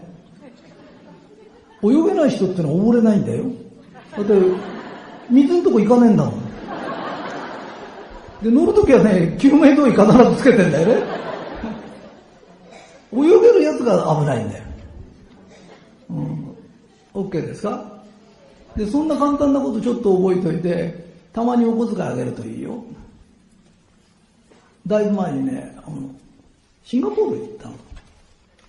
[1.83, 3.45] 泳げない人ってのは溺れないんだよ。
[4.17, 4.33] だって、
[5.31, 6.35] 水のとこ行かねえんだもん。
[8.43, 11.03] で、乗るときはね、救命胴衣必ずつけてんだよね。
[13.11, 14.65] 泳げるやつが危ないんだよ。
[16.11, 16.55] うん。
[17.15, 18.03] OK ですか？
[18.77, 22.83] で、そんな簡単なことちょっと覚えておいて、たまにお小遣いあげるといいよ。
[24.89, 25.97] だいぶ前にね、あの、
[26.83, 27.75] シンガポール行ったの。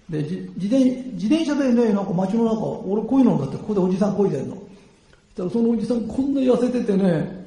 [0.09, 4.55] で、自転自転車でね、なんか街の中、俺こういうのだってここでおじさんこいでんの。
[4.55, 4.63] そし
[5.37, 7.45] たらそのおじさんこんな痩せててね、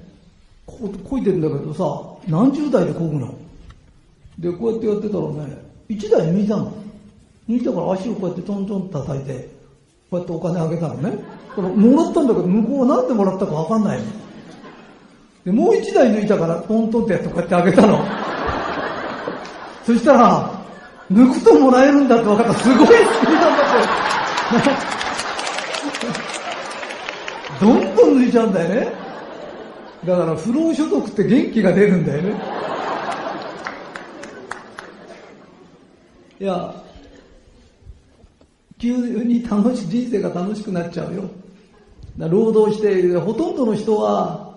[0.64, 1.84] ここいてんだけどさ、
[2.26, 3.34] 何十台でこぐの。
[4.38, 5.58] で、こうやってやってたらね、
[5.88, 6.72] 一台抜いたの。
[7.48, 9.48] 抜いたから足をこうやってトントン叩いて、
[10.10, 11.18] こうやってお金あげたのね。
[11.54, 14.04] これもらったんだけど、向こうは何でもらったかわかんないの。
[15.44, 18.32] で、もう一台抜いたから、トントンってやってこうやってあげたの。
[19.93, 20.51] そしたら、
[21.11, 22.55] 抜くともらえるんだって分かった。
[22.55, 23.59] すごいスピードだっ
[24.78, 24.84] て。
[27.61, 28.93] どんどん抜いちゃうんだよね。
[30.07, 32.34] だから不労所得って元気が出るんだよね。
[36.40, 36.74] いや、
[38.78, 41.24] 急に楽しい、人生が楽しくなっちゃうよ。
[42.16, 44.55] 労働して、ほとんどの人は、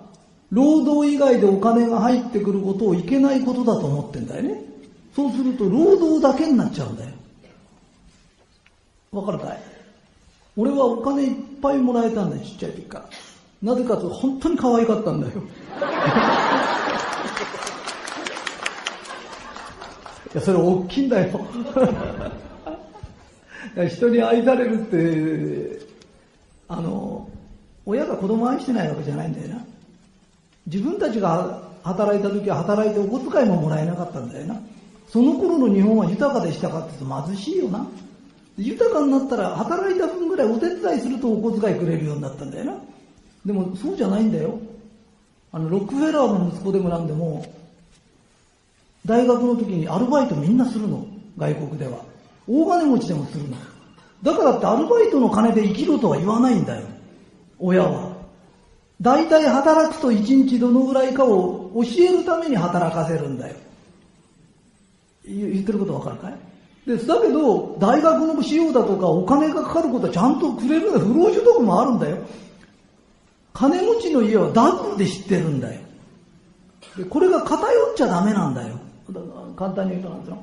[0.50, 4.75] 労働以外でお金が入ってくることをいけないことだと思ってんだよね。
[5.16, 7.12] そうすると、労働だけになっちゃうんだよ。
[9.14, 9.60] わかるかい？
[10.58, 13.06] 俺はお金いっぱいもらえたんだよ、ちっちゃい時から。
[13.64, 15.34] なぜかと本当に可愛かったんだよ。
[20.34, 21.40] いや、それ大きいんだよ。
[23.88, 25.80] 人に愛されるって、
[26.68, 27.28] あの、
[27.86, 29.66] 親が子供愛してないわけじゃないんだよな。
[30.68, 34.60] 自分たちが働いた時は働いてお小遣いももらえなかったんだよな。
[35.10, 37.88] その頃の日本は豊かでしたかって言うと貧しいよな。
[38.58, 42.74] 豊かになったら働いた分ぐらいお手伝いするとお小遣いくれるようになったんだよな。
[43.46, 44.58] でもそうじゃないんだよ。
[45.52, 47.46] あの、ロックフェラーの息子でもなんでも、
[49.06, 51.06] 大学の時にアルバイトみんなするの。
[51.38, 52.00] 外国では。
[52.48, 53.56] 大金持ちでもするの。
[54.24, 56.88] だからってアルバイトの金で生きろとは言わないんだよ。
[57.60, 58.16] 親は。
[59.02, 63.56] 大体働くと一日どのぐらいかを教えるために働かせるんだよ。
[65.28, 66.38] 言ってることわかるかい？
[66.86, 71.06] でだけど、大学の費用だとかお金がかかることはちゃんとくれるんだよ。
[71.06, 72.18] 不労所得もあるんだよ。
[73.54, 75.82] 金持ちの家はダブルで知ってるんだよ。
[76.98, 78.80] で、これが偏っちゃダメなんだよ。
[79.56, 80.38] 簡単に言うとなんですよ。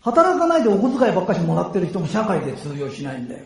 [0.00, 3.44] 働かないでお小遣いばっかしもらってる人も社会で通用しないんだよ。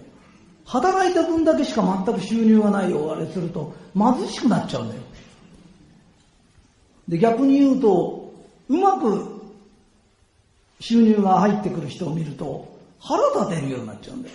[0.66, 5.00] 働いた分だけしか全く収入がないよ、あれすると貧しくなっちゃうんだよ。
[7.08, 8.32] で、逆に言うと、
[8.68, 9.33] うまく
[10.80, 12.68] 収入が入ってくる人を見ると
[13.00, 14.34] 腹立てるようになっちゃうんだよ。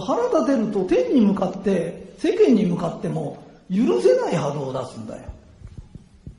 [0.00, 5.22] 腹立てると天に向かって世間に向かっても許せない波動を出すんだよ。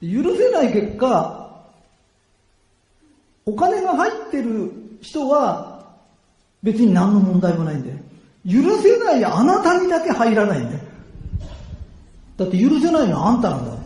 [0.01, 1.61] 許せない結果、
[3.45, 4.71] お金が入ってる
[5.01, 5.85] 人は
[6.63, 7.97] 別に何の問題もないんだよ。
[8.45, 10.79] 許せないあなたにだけ入らないんだよ。
[12.37, 13.77] だって許せないのはあんたなんだ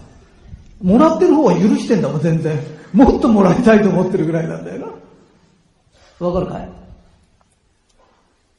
[0.82, 2.60] もらってる方は許してんだもん、全然。
[2.94, 4.94] もっともらいたいと思ってるぐらいなんだよ
[6.20, 6.28] な。
[6.28, 6.70] わかるかい？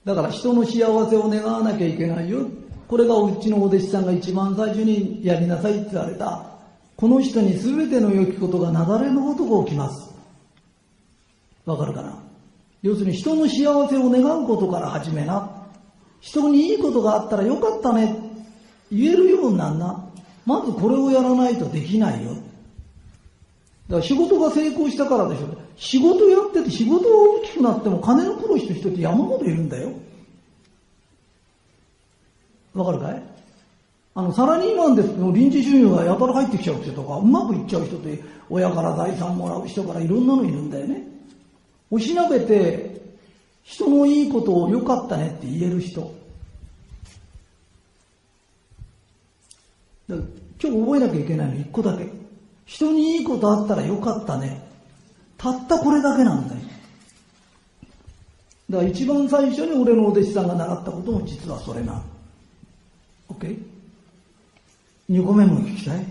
[0.05, 2.41] だから人の幸せを願わなきゃいけないよ。
[2.89, 6.45] これがうちのお弟子さんが一番最初にやりなさいって言われた。
[6.97, 10.12] この人に全ての良きことが流れのごとく起きます。
[11.64, 12.22] わかるかな？
[12.82, 15.51] 要するに人の幸せを願うことから始めな。
[16.20, 18.16] 人にいいことがあったらよかったね。
[18.91, 20.05] 言えるようになんな。
[20.45, 22.37] まずこれをやらないとできないよ。
[23.89, 25.49] だから仕事が成功したからでしょ。
[25.76, 29.93] 仕事やってて仕事が大きくなっても金の苦労してる人って山ほどいるんだよ。
[32.74, 33.22] わかるかい？
[34.16, 41.05] あの、サラリーマンですけど、臨時収入がやたら入ってきちゃう人とか、うまくいっちゃう人って、親から財産もらう人からいろんなのいるんだよね。
[41.91, 43.03] おしなべて、
[43.64, 46.14] 人のいいことを良かったねって言える人。
[50.09, 50.18] 今
[50.59, 52.09] 日覚えなきゃいけないの一個だけ。
[52.66, 54.62] 人にいいことあったらよかったね。
[55.36, 56.60] たったこれだけなんだよ。
[58.70, 62.02] だから一番最初に俺のお弟子さんが習ったことも実はそれな。
[63.28, 66.06] OK?2 個目も聞きたい？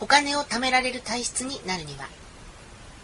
[0.00, 2.06] お金を貯められる体質になるには、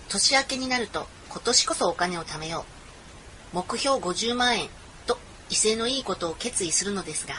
[0.08, 2.66] 年明けになると今年こそお金を貯めよ
[3.54, 3.56] う。
[3.56, 4.68] 目標50万円
[5.51, 7.34] 威勢のいいことを決意するのですが、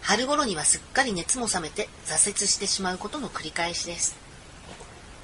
[0.00, 4.16] 春頃にはすっかり熱も冷めて挫折してしまうことの繰り返しです。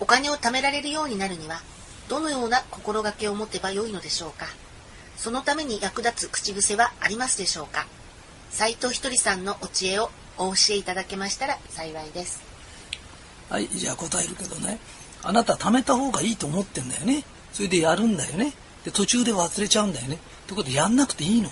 [0.00, 1.60] お金を貯められるようになるには、
[2.08, 4.46] どのような心がけを持てばよいのでしょうか
[5.16, 7.86] そのために役立つ口癖はありますでしょうか
[8.50, 12.42] 斉藤ひとりさんのお知恵をお教えいただけましたら幸いです。
[13.48, 14.78] はい、じゃあ答えるけどね。
[15.22, 17.24] あなた貯めた方がいいと思ってんだよね。
[17.52, 18.52] それでやるんだよね。
[18.84, 20.16] で、途中で忘れちゃうんだよね。
[20.16, 21.50] ってことでやんなくていいの。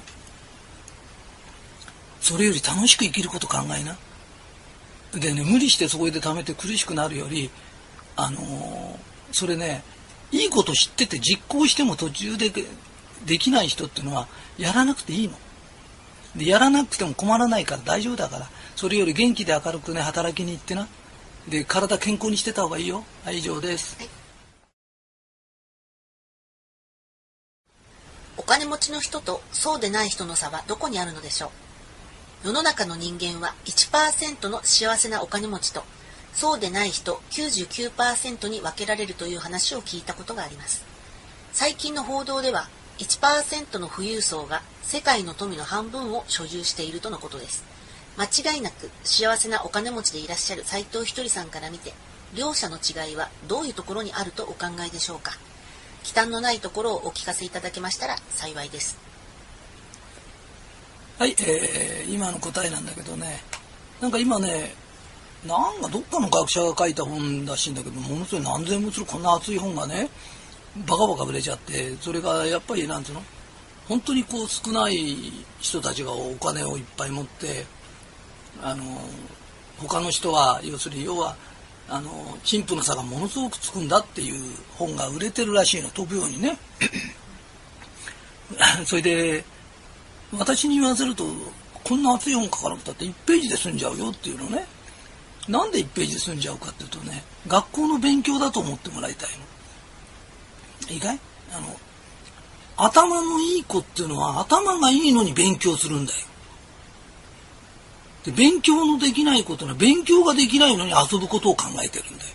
[2.23, 3.99] それより楽しく生きること考えな。
[5.21, 7.51] でね、無理してそこで貯めて苦しくなるより、
[8.17, 8.97] あのー、
[9.33, 9.83] それね、
[10.31, 12.51] いいこと知ってて実行しても途中で
[13.27, 15.35] できない人っていうのはやらなくていいの。
[16.37, 20.89] で、やらなくても困らないから大丈夫だから、それより元気で明るくね、働きに行ってな。
[21.49, 23.05] で、体健康にしてた方がいいよ。
[23.25, 23.99] はい、以上です。
[28.39, 31.51] お金持ちの人とそうでない人の差はどこにあるのでしょう？
[32.45, 35.85] 世の中の人間は1%の幸せなお金持ちと
[36.33, 40.85] そうでない人99%に分けられるという話を聞いたことがあります。
[41.53, 42.69] 最近の報道では
[42.99, 47.65] 1%の富裕層が世界の富の半分を所有しているとのことです。
[48.17, 51.95] 間違いなく幸せなお金持ちでいらっしゃる斎藤ひとりさんから見て
[52.35, 55.33] 両者の違いはどういうところにあるとお考えでしょうか
[56.03, 59.12] 忌憚のないところをお聞かせいただけましたら幸いです
[61.19, 63.41] はい、えー、今の答えなんだけどね。
[64.01, 64.75] なんか今ね
[65.47, 70.09] なんかどっかの学者が書いた本らしいんだけどものすごい何千もするこんな厚い本がね
[70.87, 73.23] バカバカ売れちゃってそれがやっぱりなんつうの？
[73.89, 77.65] 本当にこう少ない人たちがお金をいっぱい持って
[78.63, 78.85] あの
[79.79, 81.37] 他の人は要するに要は
[81.89, 82.11] あの
[82.43, 85.89] 貧富の差がものすごくつくんだっていう本が売れてるらしいの。
[85.91, 86.57] 飛ぶようにね。
[88.87, 89.45] それで
[90.33, 91.25] 私に言わせると
[91.85, 94.67] こんな厚い本書かなくたって1ページで済んじゃうよっていうのね。
[95.49, 99.31] なんで1ページで済んじゃうかっていうとね学校の勉強だと思ってもらいたい
[100.89, 100.95] の。
[100.95, 101.19] いいかい？
[101.53, 101.67] あの
[102.77, 106.19] 頭のいい子っていうのは頭がいいのに勉強するんだよ。
[108.25, 112.31] で勉強のできないことは勉強ができないのに遊ぶことを考えてるんだよ。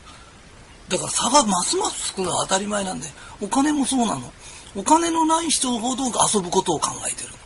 [0.90, 3.08] だから差がますますつくのは当たり前なんで
[3.42, 4.32] お金もそうなの。
[4.76, 7.38] お金のない人ほど遊ぶことを考えてるの。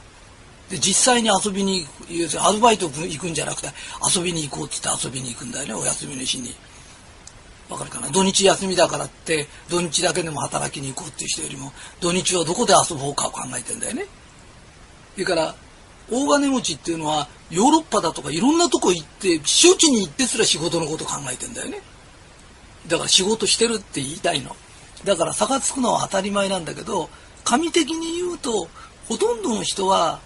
[0.72, 3.68] で実際に遊びに要するにアルバイト行くんじゃなくて
[4.16, 6.56] 遊びに行こうっつって遊びに行くんだよねお休みの日に。
[7.70, 8.10] わかるかな？
[8.10, 14.06] 土日休みだからって土日だけでも働きに行こうっていう人よりも土日はどこで遊ぼうかを考えてんだよね。
[15.14, 15.56] それから
[16.10, 21.82] 大金持ちっていうのはヨーロッパだとかいろんなとこ行って避暑地に行ってすら仕事のこと考えてんだよね。
[22.88, 24.56] だから仕事してるって言いたいの。
[25.06, 27.10] だから差がつくのは当たり前なんだけど
[27.44, 28.68] 神的に言うと
[29.08, 30.20] ほとんどの人は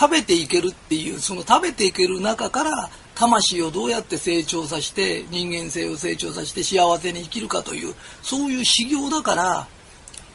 [0.00, 9.68] 食べていけるっていうその食べていける中から魂をどうやって成長させて人間性を成長させて幸せに生きるかというそういう修行だから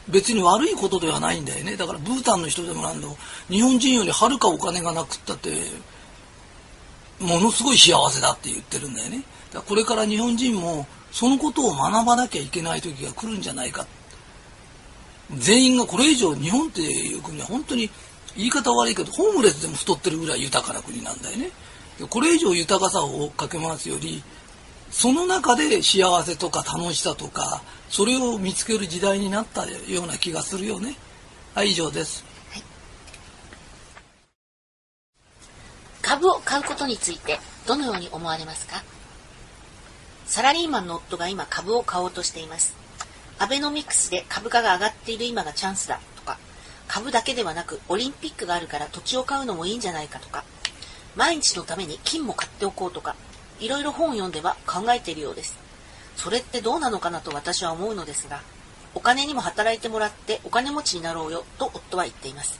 [0.08, 1.76] 別に悪いことではないんだよね。
[1.76, 3.08] だからブータンの人でもなんだ
[3.48, 5.50] 日本人よりはるかお金がなくったって
[7.18, 9.24] ものすごい幸せだって言ってるんだよね。
[9.50, 13.84] だからこれから日本人もそのことを学ばなきゃいけない時が来るんじゃないか。
[15.38, 17.90] 全員がこれ以上日本っていう国は本当に
[18.36, 21.50] 言い方悪いけどホームレスでも太ってるぐらい豊かな国なんだよね。
[22.10, 24.22] これ以上豊かさを追っかけ回すより
[24.90, 30.94] その中で幸せとか楽しさとかそれを見つける時代になったような気がするよね。
[31.54, 32.62] はい以上です、はい、
[36.02, 38.82] 株を買うことについてどのように思われますか？
[40.26, 42.74] サラリーマンの夫が今株を買おうとしています。
[43.38, 45.98] アベノミクスで株価が上がっている今がチャンスだ。
[46.88, 50.44] 株だけではなくオリンピックがあるから土地を買うのもいいんじゃないかとか
[51.16, 53.16] 毎日のために金も買っておこうとか
[53.60, 55.58] いろいろ本を読んでは考えているようです。
[56.16, 58.40] それってどうなのかなと私は思うのですが
[58.94, 62.58] お金にも働いてもらってお金持ちになろうよと夫は言っています。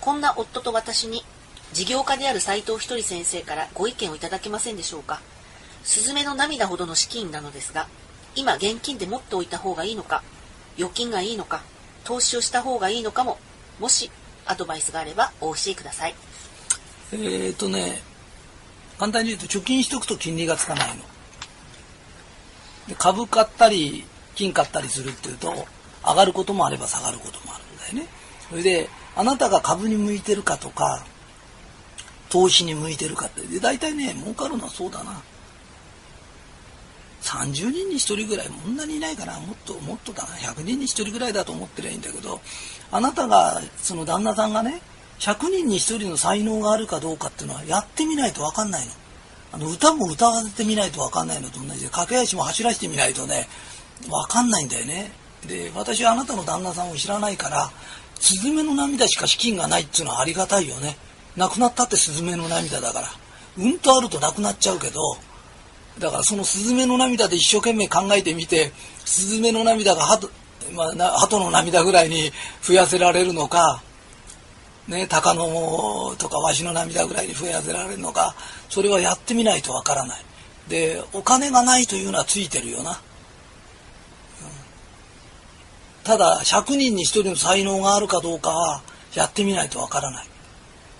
[0.00, 1.24] こんな夫と私に
[1.72, 5.20] 事業家である斉藤ひとり先生からご意見をいただけませんでしょうか。
[5.84, 7.88] スズメの涙ほどの資金なのですが
[8.34, 10.22] 今現金で持っておいた方がいいのか
[10.76, 11.62] 預金がいいのか
[12.04, 13.38] 投資をした方がいいのかも
[13.80, 14.10] もし
[14.46, 16.14] アドバイスがあればお教えください。
[17.12, 18.00] えー、っとね
[18.98, 21.02] 簡単に言うと貯金しとくと金利がつかないの。
[22.88, 24.04] で株買ったり
[24.34, 25.66] 金買ったりするっていうと
[26.04, 28.12] 上がることもあれば下がることもあるんだよね。
[28.48, 31.04] それであなたが株に向いてるかとか
[32.28, 35.22] 投資に向いてるかってで大体ね儲かるのはそうだな。
[37.22, 39.38] 30人に1人ぐらいこんなにいないかな。
[39.40, 40.28] もっともっとだな。
[40.34, 42.40] 100人に1人ぐらいだと思ってりゃいいんだけど
[42.92, 44.80] あなたがその旦那さんがね
[45.18, 48.92] 100人に1人の才能があるかどうかっていうのはやってみないと分かんないの。
[49.52, 53.48] あの歌も歌わせてみないと分かんないのと同じで駆け足も走らせてみないとね
[54.08, 55.10] 分かんないんだよね。
[55.46, 57.70] で私はあなたの旦那さんを知らないから
[58.20, 60.96] スズメの涙しか資金がないっていうのはありがたいよね。
[61.36, 63.08] 亡くなったってスズメの涙だから。
[63.58, 65.00] うんとあるとなくなっちゃうけど
[65.98, 68.72] だからそのスズメの涙で一生懸命考えてみて
[69.04, 70.06] スズメの涙が,、
[70.74, 72.30] まあ、鳩の涙ぐらいに
[72.62, 73.82] 増やせられるのか、
[74.88, 78.34] ね、鷹のとかわしの涙ぐらいに増やせられるのか
[78.68, 80.24] それはやってみないとわからない。
[80.68, 82.90] でお金がないというのはついてるよな。
[82.90, 82.96] うん、
[86.04, 88.82] ただ100人に1人の才能があるかどうかは
[89.14, 90.26] やってみないとわからない。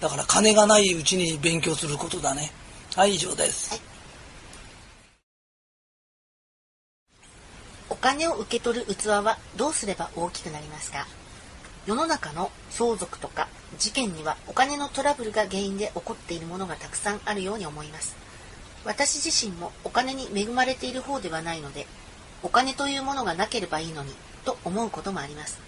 [0.01, 2.51] だから金がないうちに勉強することだね。
[2.97, 3.71] はい、以上です。
[3.71, 3.90] はい
[8.01, 11.07] 金を受け取る器はどうすれば大きくなりますか？
[11.87, 13.49] 世の中の相続とか
[13.79, 18.17] 事件にはお金のトラブルが原因で起こっているものがたくさんあるように思います。
[18.85, 21.87] 私自身もお金に恵まれている方ではないので
[22.43, 24.15] お金というものがなければいいのに
[24.47, 25.59] と思うこともあります。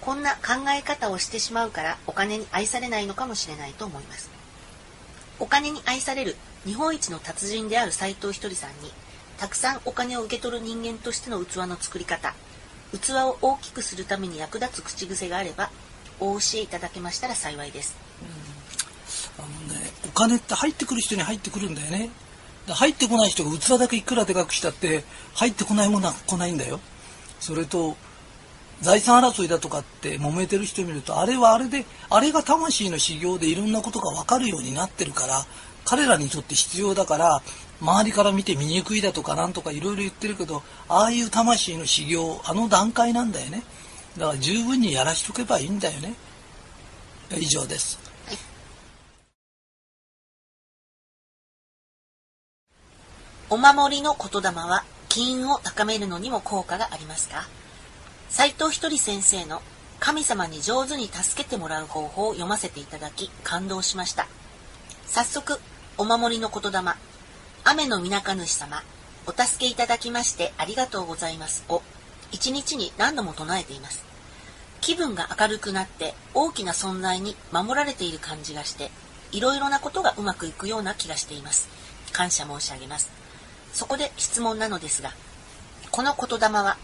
[0.00, 4.30] こんな考え方をしてしまうからお金に愛されないのかもしれないと思います。
[5.40, 8.92] お金に愛される日本一の達人である斎藤ひとりさんに
[9.38, 12.34] たくさんお金を受け取る人間としての器の作り方。
[12.92, 15.70] 器を大きくするために役立つ口癖があれば
[16.20, 17.96] お教えいただけましたら幸いです。
[19.38, 19.44] うん。
[19.44, 22.10] あのねお金って入ってくる人に入ってくるんだよね。
[22.68, 25.04] 入ってこない人が器だけいくらでかくしたって
[25.34, 26.80] 入ってこないものは来ないんだよ。
[27.40, 27.96] それと
[28.82, 35.44] 財産争いだとかって揉めてる人見るとあれはあれであれが魂の修行でいろんなことが分かるようになってるから
[35.84, 37.42] 彼らにとって必要だから
[37.82, 43.64] 周りから見て醜いだとかなんとかいろいろ言ってるけどああいう魂の修行あの段階なんだよね。
[44.16, 46.14] だから十分にやらしとけばいいんだよね。
[47.36, 47.98] 以上です。
[53.50, 57.48] お守りの言霊は金運を高めるのにも効果がありますか？
[58.30, 59.60] 斎藤ひとり先生の
[59.98, 64.28] 神様に上手に助けてもらう方法を読ませていただき感動しました。
[65.06, 65.58] 早速、
[65.98, 66.78] お守りの言霊、
[67.64, 68.82] 雨のみなか主様、
[69.24, 71.80] お助けいただきましてありがとうございますを
[72.32, 74.04] 一日に何度も唱えています。
[74.80, 78.90] 気分が明るくなって大きな存在に守られている感じがして、
[79.30, 81.68] いろいろなことがうまくいくような気がしています。
[82.12, 83.10] 感謝申し上げます。
[83.72, 85.12] そこで質問なのですが、
[85.92, 86.78] この言霊は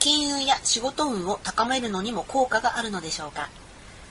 [0.00, 3.48] 金運や仕事運を高めるのにも効果があるのでしょうか？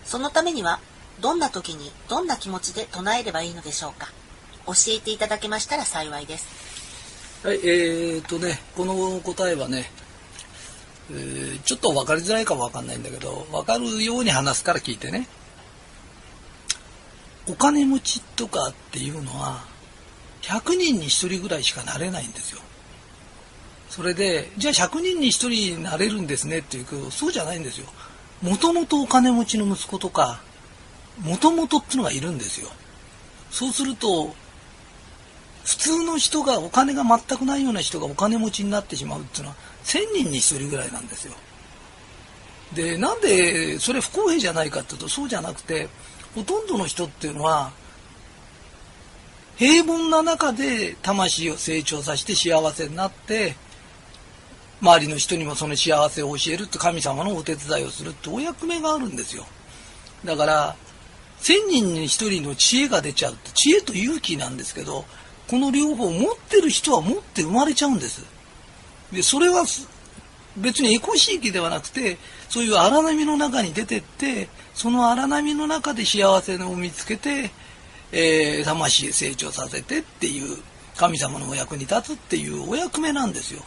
[0.05, 0.79] そのためには
[1.19, 4.13] どんな時にどんな気持ちで唱えればいいのでしょうか？
[4.65, 6.65] 教えていただけましたら幸いです。
[7.45, 9.91] はいえー、っとねこの答えはね、
[11.11, 15.27] えー、ちょっと分かりづらいかも分かんないんだけど分かるように話すから聞いてね。
[17.47, 19.63] お金持ちとかっていうのは
[20.41, 22.61] 100人に1人ぐらいしかなれないんですよ。
[23.89, 27.87] それでじゃあ100人に1人になれるんですねっていうとそうじゃないんですよ。
[28.41, 30.41] もともとお金持ちの息子とか
[31.21, 32.69] もともとっていうのがいるんですよ。
[33.51, 34.35] そうすると
[35.65, 41.33] 普通の人がお金が全くないような人がお金持ちになってしまうっていうのは1000人に1人ぐらいなんですよ。
[42.73, 45.87] でなんでそれ不公平じゃないかっていうとそうじゃなくて
[46.35, 47.71] ほとんどの人っていうのは
[49.55, 53.55] 平凡な中で魂を成長させて幸せになって
[54.81, 59.45] 周りの人にもその幸せを教えるって神様のお手伝いをするってお役目があるんですよ。
[60.25, 60.75] だから
[61.41, 65.05] 1000人に1人の知恵が出ちゃうって知恵と勇気なんですけど
[65.47, 68.25] この両方持ってる人は持って生まれちゃうんです。
[69.11, 69.65] でそれは
[70.57, 72.17] 別にエコ地域ではなくて
[72.49, 77.51] そういう荒波の中に出てってその荒波の中で幸せを見つけて、
[78.11, 80.57] えー、魂成長させてっていう
[80.97, 83.61] 神様のお役に立つっていうお役目なんですよ。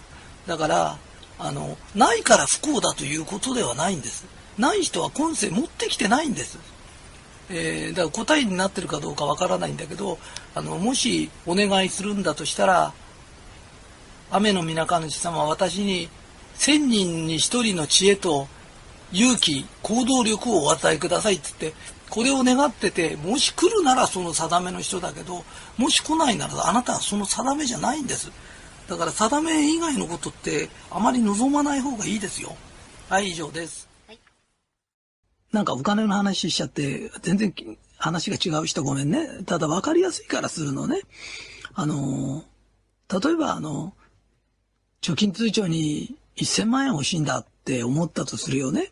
[0.47, 0.99] だから
[1.39, 4.27] あのないから不幸だということではないんです。
[4.59, 6.59] ない人は今世持ってきてないんです、
[7.51, 10.19] えー、だから答えになってるかどうかわからないんだけど
[10.55, 12.93] あのもしお願いするんだとしたら
[14.31, 16.09] 雨の皆主様は私に
[16.59, 18.49] 1,000人に1人の知恵と
[19.13, 21.79] 勇気行動力をお与えくださいって言って
[22.11, 25.45] これを願っててもし来るならその定めの人だけど
[25.77, 28.31] もし来ないならあなたはその定めじゃないんです
[28.89, 32.57] だから定め以外のことってあまり望まない方がいいですよ。
[33.11, 33.88] はい、以上です。
[35.53, 37.55] なんかお金の話しちゃって、全然
[37.97, 39.29] 話が違う人ごめんね。
[39.47, 41.01] ただ分かりやすいからするのね。
[41.75, 42.45] あの、
[43.09, 43.95] 例えばあの、
[45.01, 48.89] 貯金通帳に1000万円欲しいんだって思ったとするよね。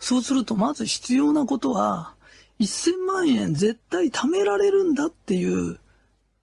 [0.00, 2.14] そうするとまず必要なことは、
[2.60, 5.78] 1000万円絶対貯められるんだっていう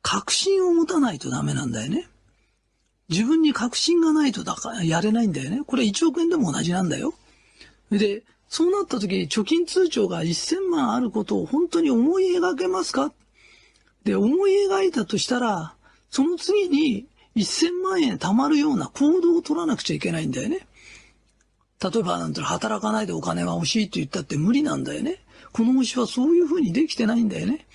[0.02, 2.08] 確信を持たないとダメなんだよね。
[3.10, 5.62] 自分に確信がないとだからやれないんだよね。
[5.66, 7.14] これ1億円でも同じなんだよ。
[7.89, 13.14] で、そうなった時、貯金通帳が1000万あることを本当に思い描けますか？
[14.04, 15.76] で、思い描いたとしたら、
[16.10, 20.68] その次に1000万円貯まるような行動を取らなくちゃいけないんだよね。
[21.82, 25.22] 例えば、なんて、働かないでお金が欲しいと言ったって無理なんだよね。
[25.54, 27.66] この星はそういうふうにできてないんだよね。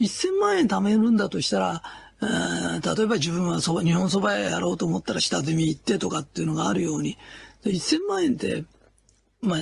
[0.00, 1.82] 1000万円貯めるんだとしたら、
[2.20, 7.18] 例えば自分はそ日本そば屋やろうと思ったら下積み行ってとかっていうのがあるように、
[7.64, 8.64] 1000万円って、
[9.40, 9.60] まあ、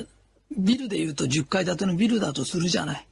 [0.57, 3.07] ビルで言うと10階建てのビルだとするじゃない。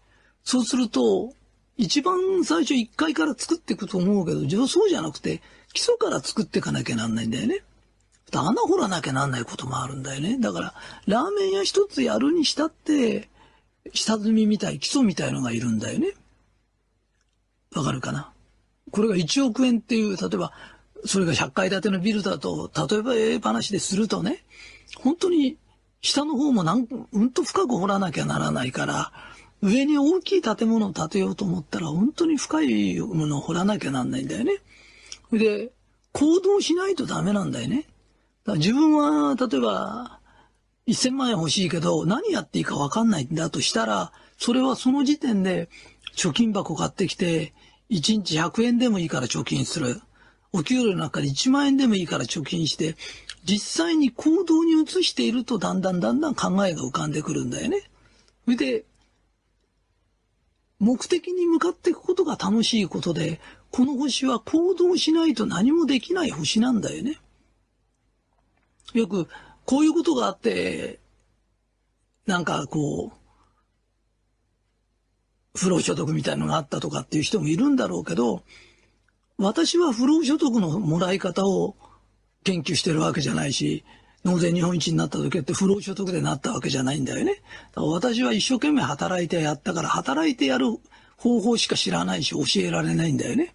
[0.45, 1.32] そうすると、
[1.76, 5.41] 一番最初1階から作っていくと思うけど、そうじゃなくて、
[5.72, 7.62] 基礎から作っていかなきゃなんないんだよね。
[8.32, 10.38] 穴掘らなきゃなんないこともあるんだよね。
[10.38, 10.74] だから、
[11.07, 13.28] ラーメン屋一つやるにしたって、
[13.93, 16.12] 下積みみたい、基礎みたいのがいるんだよね。
[17.74, 18.32] わかるかな？
[18.91, 20.53] これが1億円っていう、例えば、
[21.07, 24.45] それが100階建てのビルだと、例えばええ話でするとね、
[24.97, 25.57] 本当に
[26.03, 29.12] 下の方もなん、うんと深く掘らなきゃならないから、
[29.62, 34.53] 上に大きい建物を建てようと思ったら、本当に深いものを掘らなきゃなんないんだよね。
[35.32, 35.70] で、
[36.12, 37.86] 行動しないとダメなんだよね。
[38.46, 40.18] 自分は、例えば、
[40.88, 45.68] 1000万円欲しいけど、何やっていいか分かんないんだとしたら、それはその時点で、
[46.16, 47.53] 貯金箱買ってきて、
[47.90, 50.01] 1日100円でもいいから貯金する。
[50.53, 52.96] お給料の中で1万円でもいいから貯金して、
[53.45, 57.82] 実際に行動に移しているとだんだんだんだん考えが浮かんでくるんだよね。
[58.45, 58.84] それで、
[60.78, 67.18] 目的に向かっていくことが楽しいことで、この星は行動しないと何もできない星なんだよね。
[68.95, 69.28] よく、
[69.64, 70.99] こういうことがあって、
[72.26, 73.20] なんかこう、
[75.59, 78.43] 不労所得みたいのがあったとかっていう人もいるんだろうけど、
[79.36, 81.76] 私は不労所得のもらい方を
[82.45, 83.84] 研究してるわけじゃないし、
[84.24, 87.43] 納税日本一になった時って不労所得でなったわけじゃないんだよね。
[87.74, 90.66] 私は一生懸命働いてやったから働いてやる
[91.16, 93.55] 方法しか知らないし教えられないんだよね。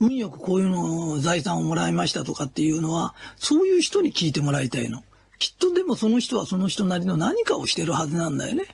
[0.00, 5.02] 運よくこういうのを財産をもらいましたとかっていうのは、そういう人に聞いてもらいたいの。
[5.38, 8.64] きっとでもその人はその人なりの何かをしてるはずなんだよね。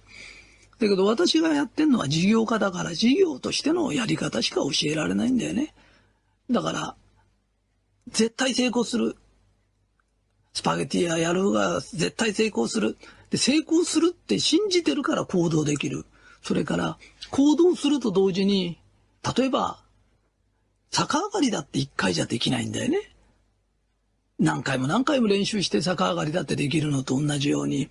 [0.79, 5.75] だけど私がやってんのは事業家だから事業としてのやり方しか教えられないんだよね。
[6.51, 6.97] だから、
[8.09, 9.16] 絶対成功する。
[10.52, 12.96] スパゲティややるが絶対成功する。
[13.30, 16.07] で、成功するって信じてるから行動できる。
[16.42, 16.98] それから、
[17.30, 18.78] 行動すると同時に、
[19.36, 19.82] 例えば、
[20.90, 23.14] 逆上がりだって一回じゃできないんだよね。
[24.38, 27.88] 何回も何回も練習して逆上がりだってできるのと同じように、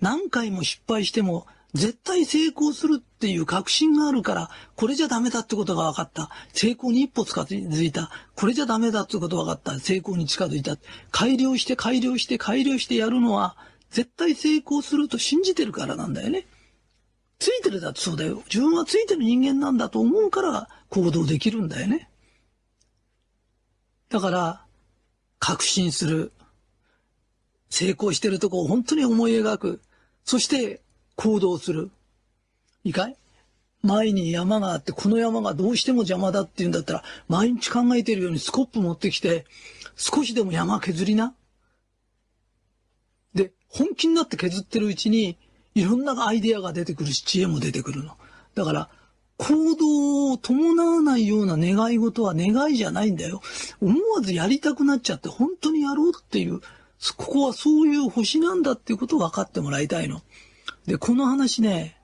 [0.00, 6.30] 何回も失敗しても絶対成功するっていう確信があるから、これじゃダメだってことが分かった。
[6.52, 8.10] 成功に一歩近づいた。
[8.36, 9.80] これじゃダメだってことが分かった。
[9.80, 10.76] 成功に近づいた。
[11.10, 13.56] 改良して改良して改良してやるのは、
[13.90, 16.46] 絶対成功すると信じてるからなんだよね。
[17.40, 18.42] ついてるだってそうだよ。
[18.46, 22.08] 自分はついてる人間なんだと思うから行動できるんだよね。
[24.10, 24.64] だから、
[25.40, 26.32] 確信する。
[27.68, 29.82] 成功してるとこを本当に思い描く。
[30.24, 30.83] そして、
[31.16, 31.90] 行動する。
[32.84, 33.16] いいかい？
[33.82, 39.44] 前に山があって、この山がどうしても邪魔だって言うんだったら、毎日考えてるようにスコップ持ってきて、
[39.96, 41.34] 少しでも山削りな。
[43.34, 45.36] で、本気になって削ってるうちに、
[45.74, 48.16] いろんなアイデアが出てくるし、知恵も出てくるの。
[48.54, 48.88] だから、
[49.36, 53.42] 行動を伴わないような願い事は願いじゃないんだよ。
[53.82, 56.60] 思わずやりたくなっちゃって本当にやろうっていう、
[57.16, 60.22] ここはそういう星なんだっていうことを分かってもらいたいの。
[60.86, 61.96] で、この話ね、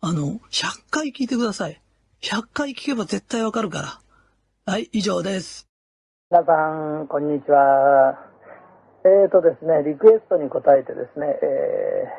[0.00, 1.80] あの、100回聞いてください。
[2.22, 4.00] 100回聞けば絶対わかるか
[4.66, 4.72] ら。
[4.72, 5.68] はい、以上です。
[6.28, 6.52] 皆さ
[7.02, 8.18] ん、こんにちは。
[9.04, 12.10] えーとですね、リクエストに答えてですね、え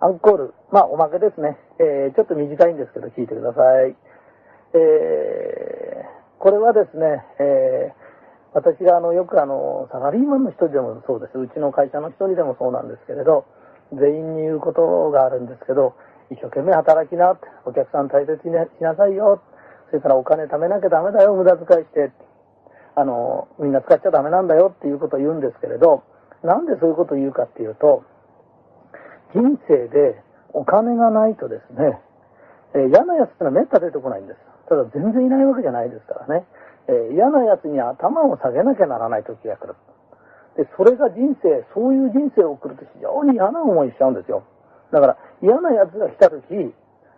[0.00, 3.94] ー、アンコール、まあおまけですね、えー、ちょっと短いんですけど聞いてください。
[4.72, 13.44] えー、これはですね、えー、私があのよくあのサラリーマンの一人でもそうです、うちの会社の一人でもそうなんですけれど、
[13.92, 15.94] 全員に言うことがあるんですけど、
[16.30, 19.42] 一生懸命働きな、お客さん大切にしなさいよ、
[19.90, 22.10] それからお金貯めなきゃダメだよ、無駄遣いして、
[22.96, 26.02] あの、みんな使っちゃダメなんだよっていうことを言うんですけれど、
[26.42, 28.04] なんでそういうことを言うかっていうと、
[29.34, 30.22] 人生で
[30.52, 31.98] お金がないとですね、
[32.74, 34.38] えー、嫌なやつってのはめった出てこないんです。
[34.68, 36.46] ただ全然いないわけじゃないですからね。
[36.86, 39.74] えー、嫌なやつに頭を下げなきゃならない時が来る。
[40.56, 44.44] で、それが人生、そういう人生を送ると非常に嫌な思いしちゃうんですよ。
[44.92, 46.44] だから嫌な奴が来た時、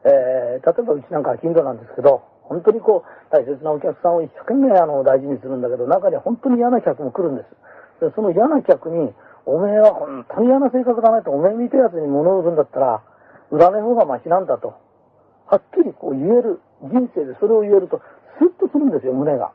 [0.05, 8.07] えー、例えばうちなんかは金土なんですけど、本当にこう、大切なお客さんを一生懸命あの大事にするんだけど、中には本当に嫌な客も来るんです。
[8.07, 9.13] でその嫌な客に、
[9.45, 13.03] おめえは本当に嫌な性格だねと、おめえ見てやつに物を売るんだったら、
[13.51, 14.75] 売らない方がマシなんだと。
[15.47, 18.01] はっきりこう言える、人生でそれを言えると、
[18.39, 19.53] スッとするんですよ、胸が。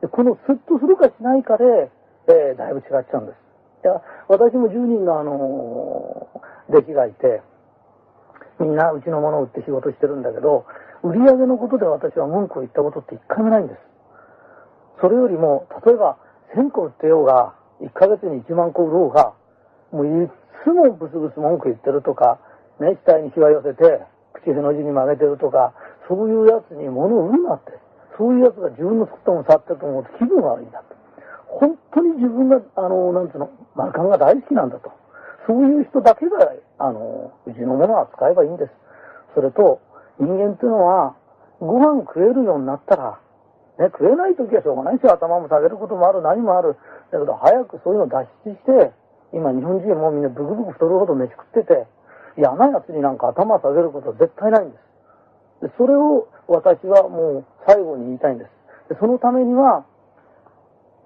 [0.00, 1.90] でこのスッとするかしないかで、
[2.28, 3.36] えー、だいぶ違っちゃうんです。
[3.84, 7.42] いや、私も10人のあのー、弟子がいて、
[8.58, 10.66] みんなうちのものを売って仕事してるんだけど、
[11.02, 13.80] 売り上げのことで私は文句を言ったことって一回もないんです。
[15.00, 16.18] それよりも、例えば
[16.56, 19.34] 1000個売ってようが、1ヶ月に1万個売ろうが、
[19.92, 20.30] もうい
[20.64, 22.40] つもブスブス文句言ってるとか、
[22.80, 24.00] ね、額にしわ寄せて、
[24.32, 25.74] 口への字に曲げてるとか、
[26.08, 27.72] そういうやつに物を売るなって。
[28.16, 30.95] そういうやつが自分の作ったもの去ってると思うと気分が悪いんだと。
[31.56, 34.92] 本当に自分が、あの、なんつうの、マカンが大好きなんだと。
[35.46, 38.70] そういう人だけが、あの、うちのものは使えばいいんです。
[39.34, 39.80] それと、
[40.18, 41.16] 人間っていうのは、
[41.60, 43.18] ご飯食えるようになったら、
[43.78, 46.76] ね、食えない時はしょうがないし、頭も下げることもある、何もある。
[47.10, 48.92] だけど、早くそういうの脱出して、
[49.32, 51.86] 今日本人もみんなブクブク太るほど飯食ってて、
[52.36, 54.76] 嫌な奴になんか頭下げることは絶対ないんで
[55.62, 55.68] す。
[55.68, 58.50] でそれを私はもう最後に言いたいんです。
[58.90, 59.84] でそのためには、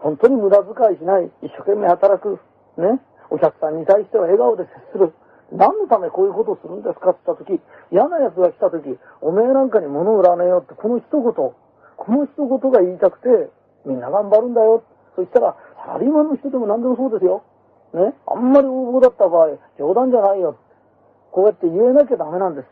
[0.01, 2.41] 本当に無駄遣いしない、一生懸命働く、
[2.77, 5.13] ね、お客さんに対しては笑顔で接する。
[5.53, 7.61] 何のためこういうことをするんですかって言った時、
[7.93, 11.55] 嫌な奴が来た時、おめえなんかに物を売らねえよって、この一言、こ
[12.09, 13.51] の一言が言いたくて、
[13.85, 14.85] みんな頑張るんだよ。
[15.17, 17.43] そしたら、サラリーマンの人でも何でもそうですよ。
[17.93, 20.57] ね、あんまり応募だった場合、冗談じゃないよ。
[21.33, 22.67] こうやって言えなきゃダメなんです。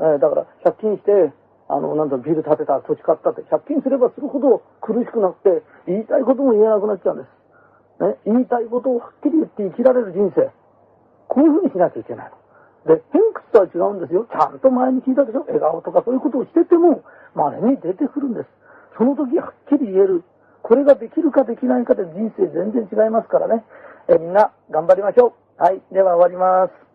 [0.00, 1.32] えーだから、借金して、
[1.68, 8.04] あの、なんだ、ビル建てた、土地買ったって、借金すればするほど苦しくなくて、言いたいことも言えなくなっちゃうんです。
[8.04, 10.50] ね、言いたいことをはっきり言って生きられる人生。
[11.28, 12.30] こういうふうにしなきゃいけない。
[12.86, 14.26] で、偏屈とは違うんですよ。
[14.30, 15.40] ちゃんと前に聞いたでしょ？
[15.48, 17.02] 笑顔とかそういうことをしてても、
[17.34, 18.48] 稀に出てくるんです。
[18.96, 20.22] その時はっきり言える。
[20.62, 23.64] これができるかできないかで人生全然違いますからね。
[24.08, 25.62] えみんな頑張りましょう。
[25.62, 25.82] はい。
[25.90, 26.85] では終わります。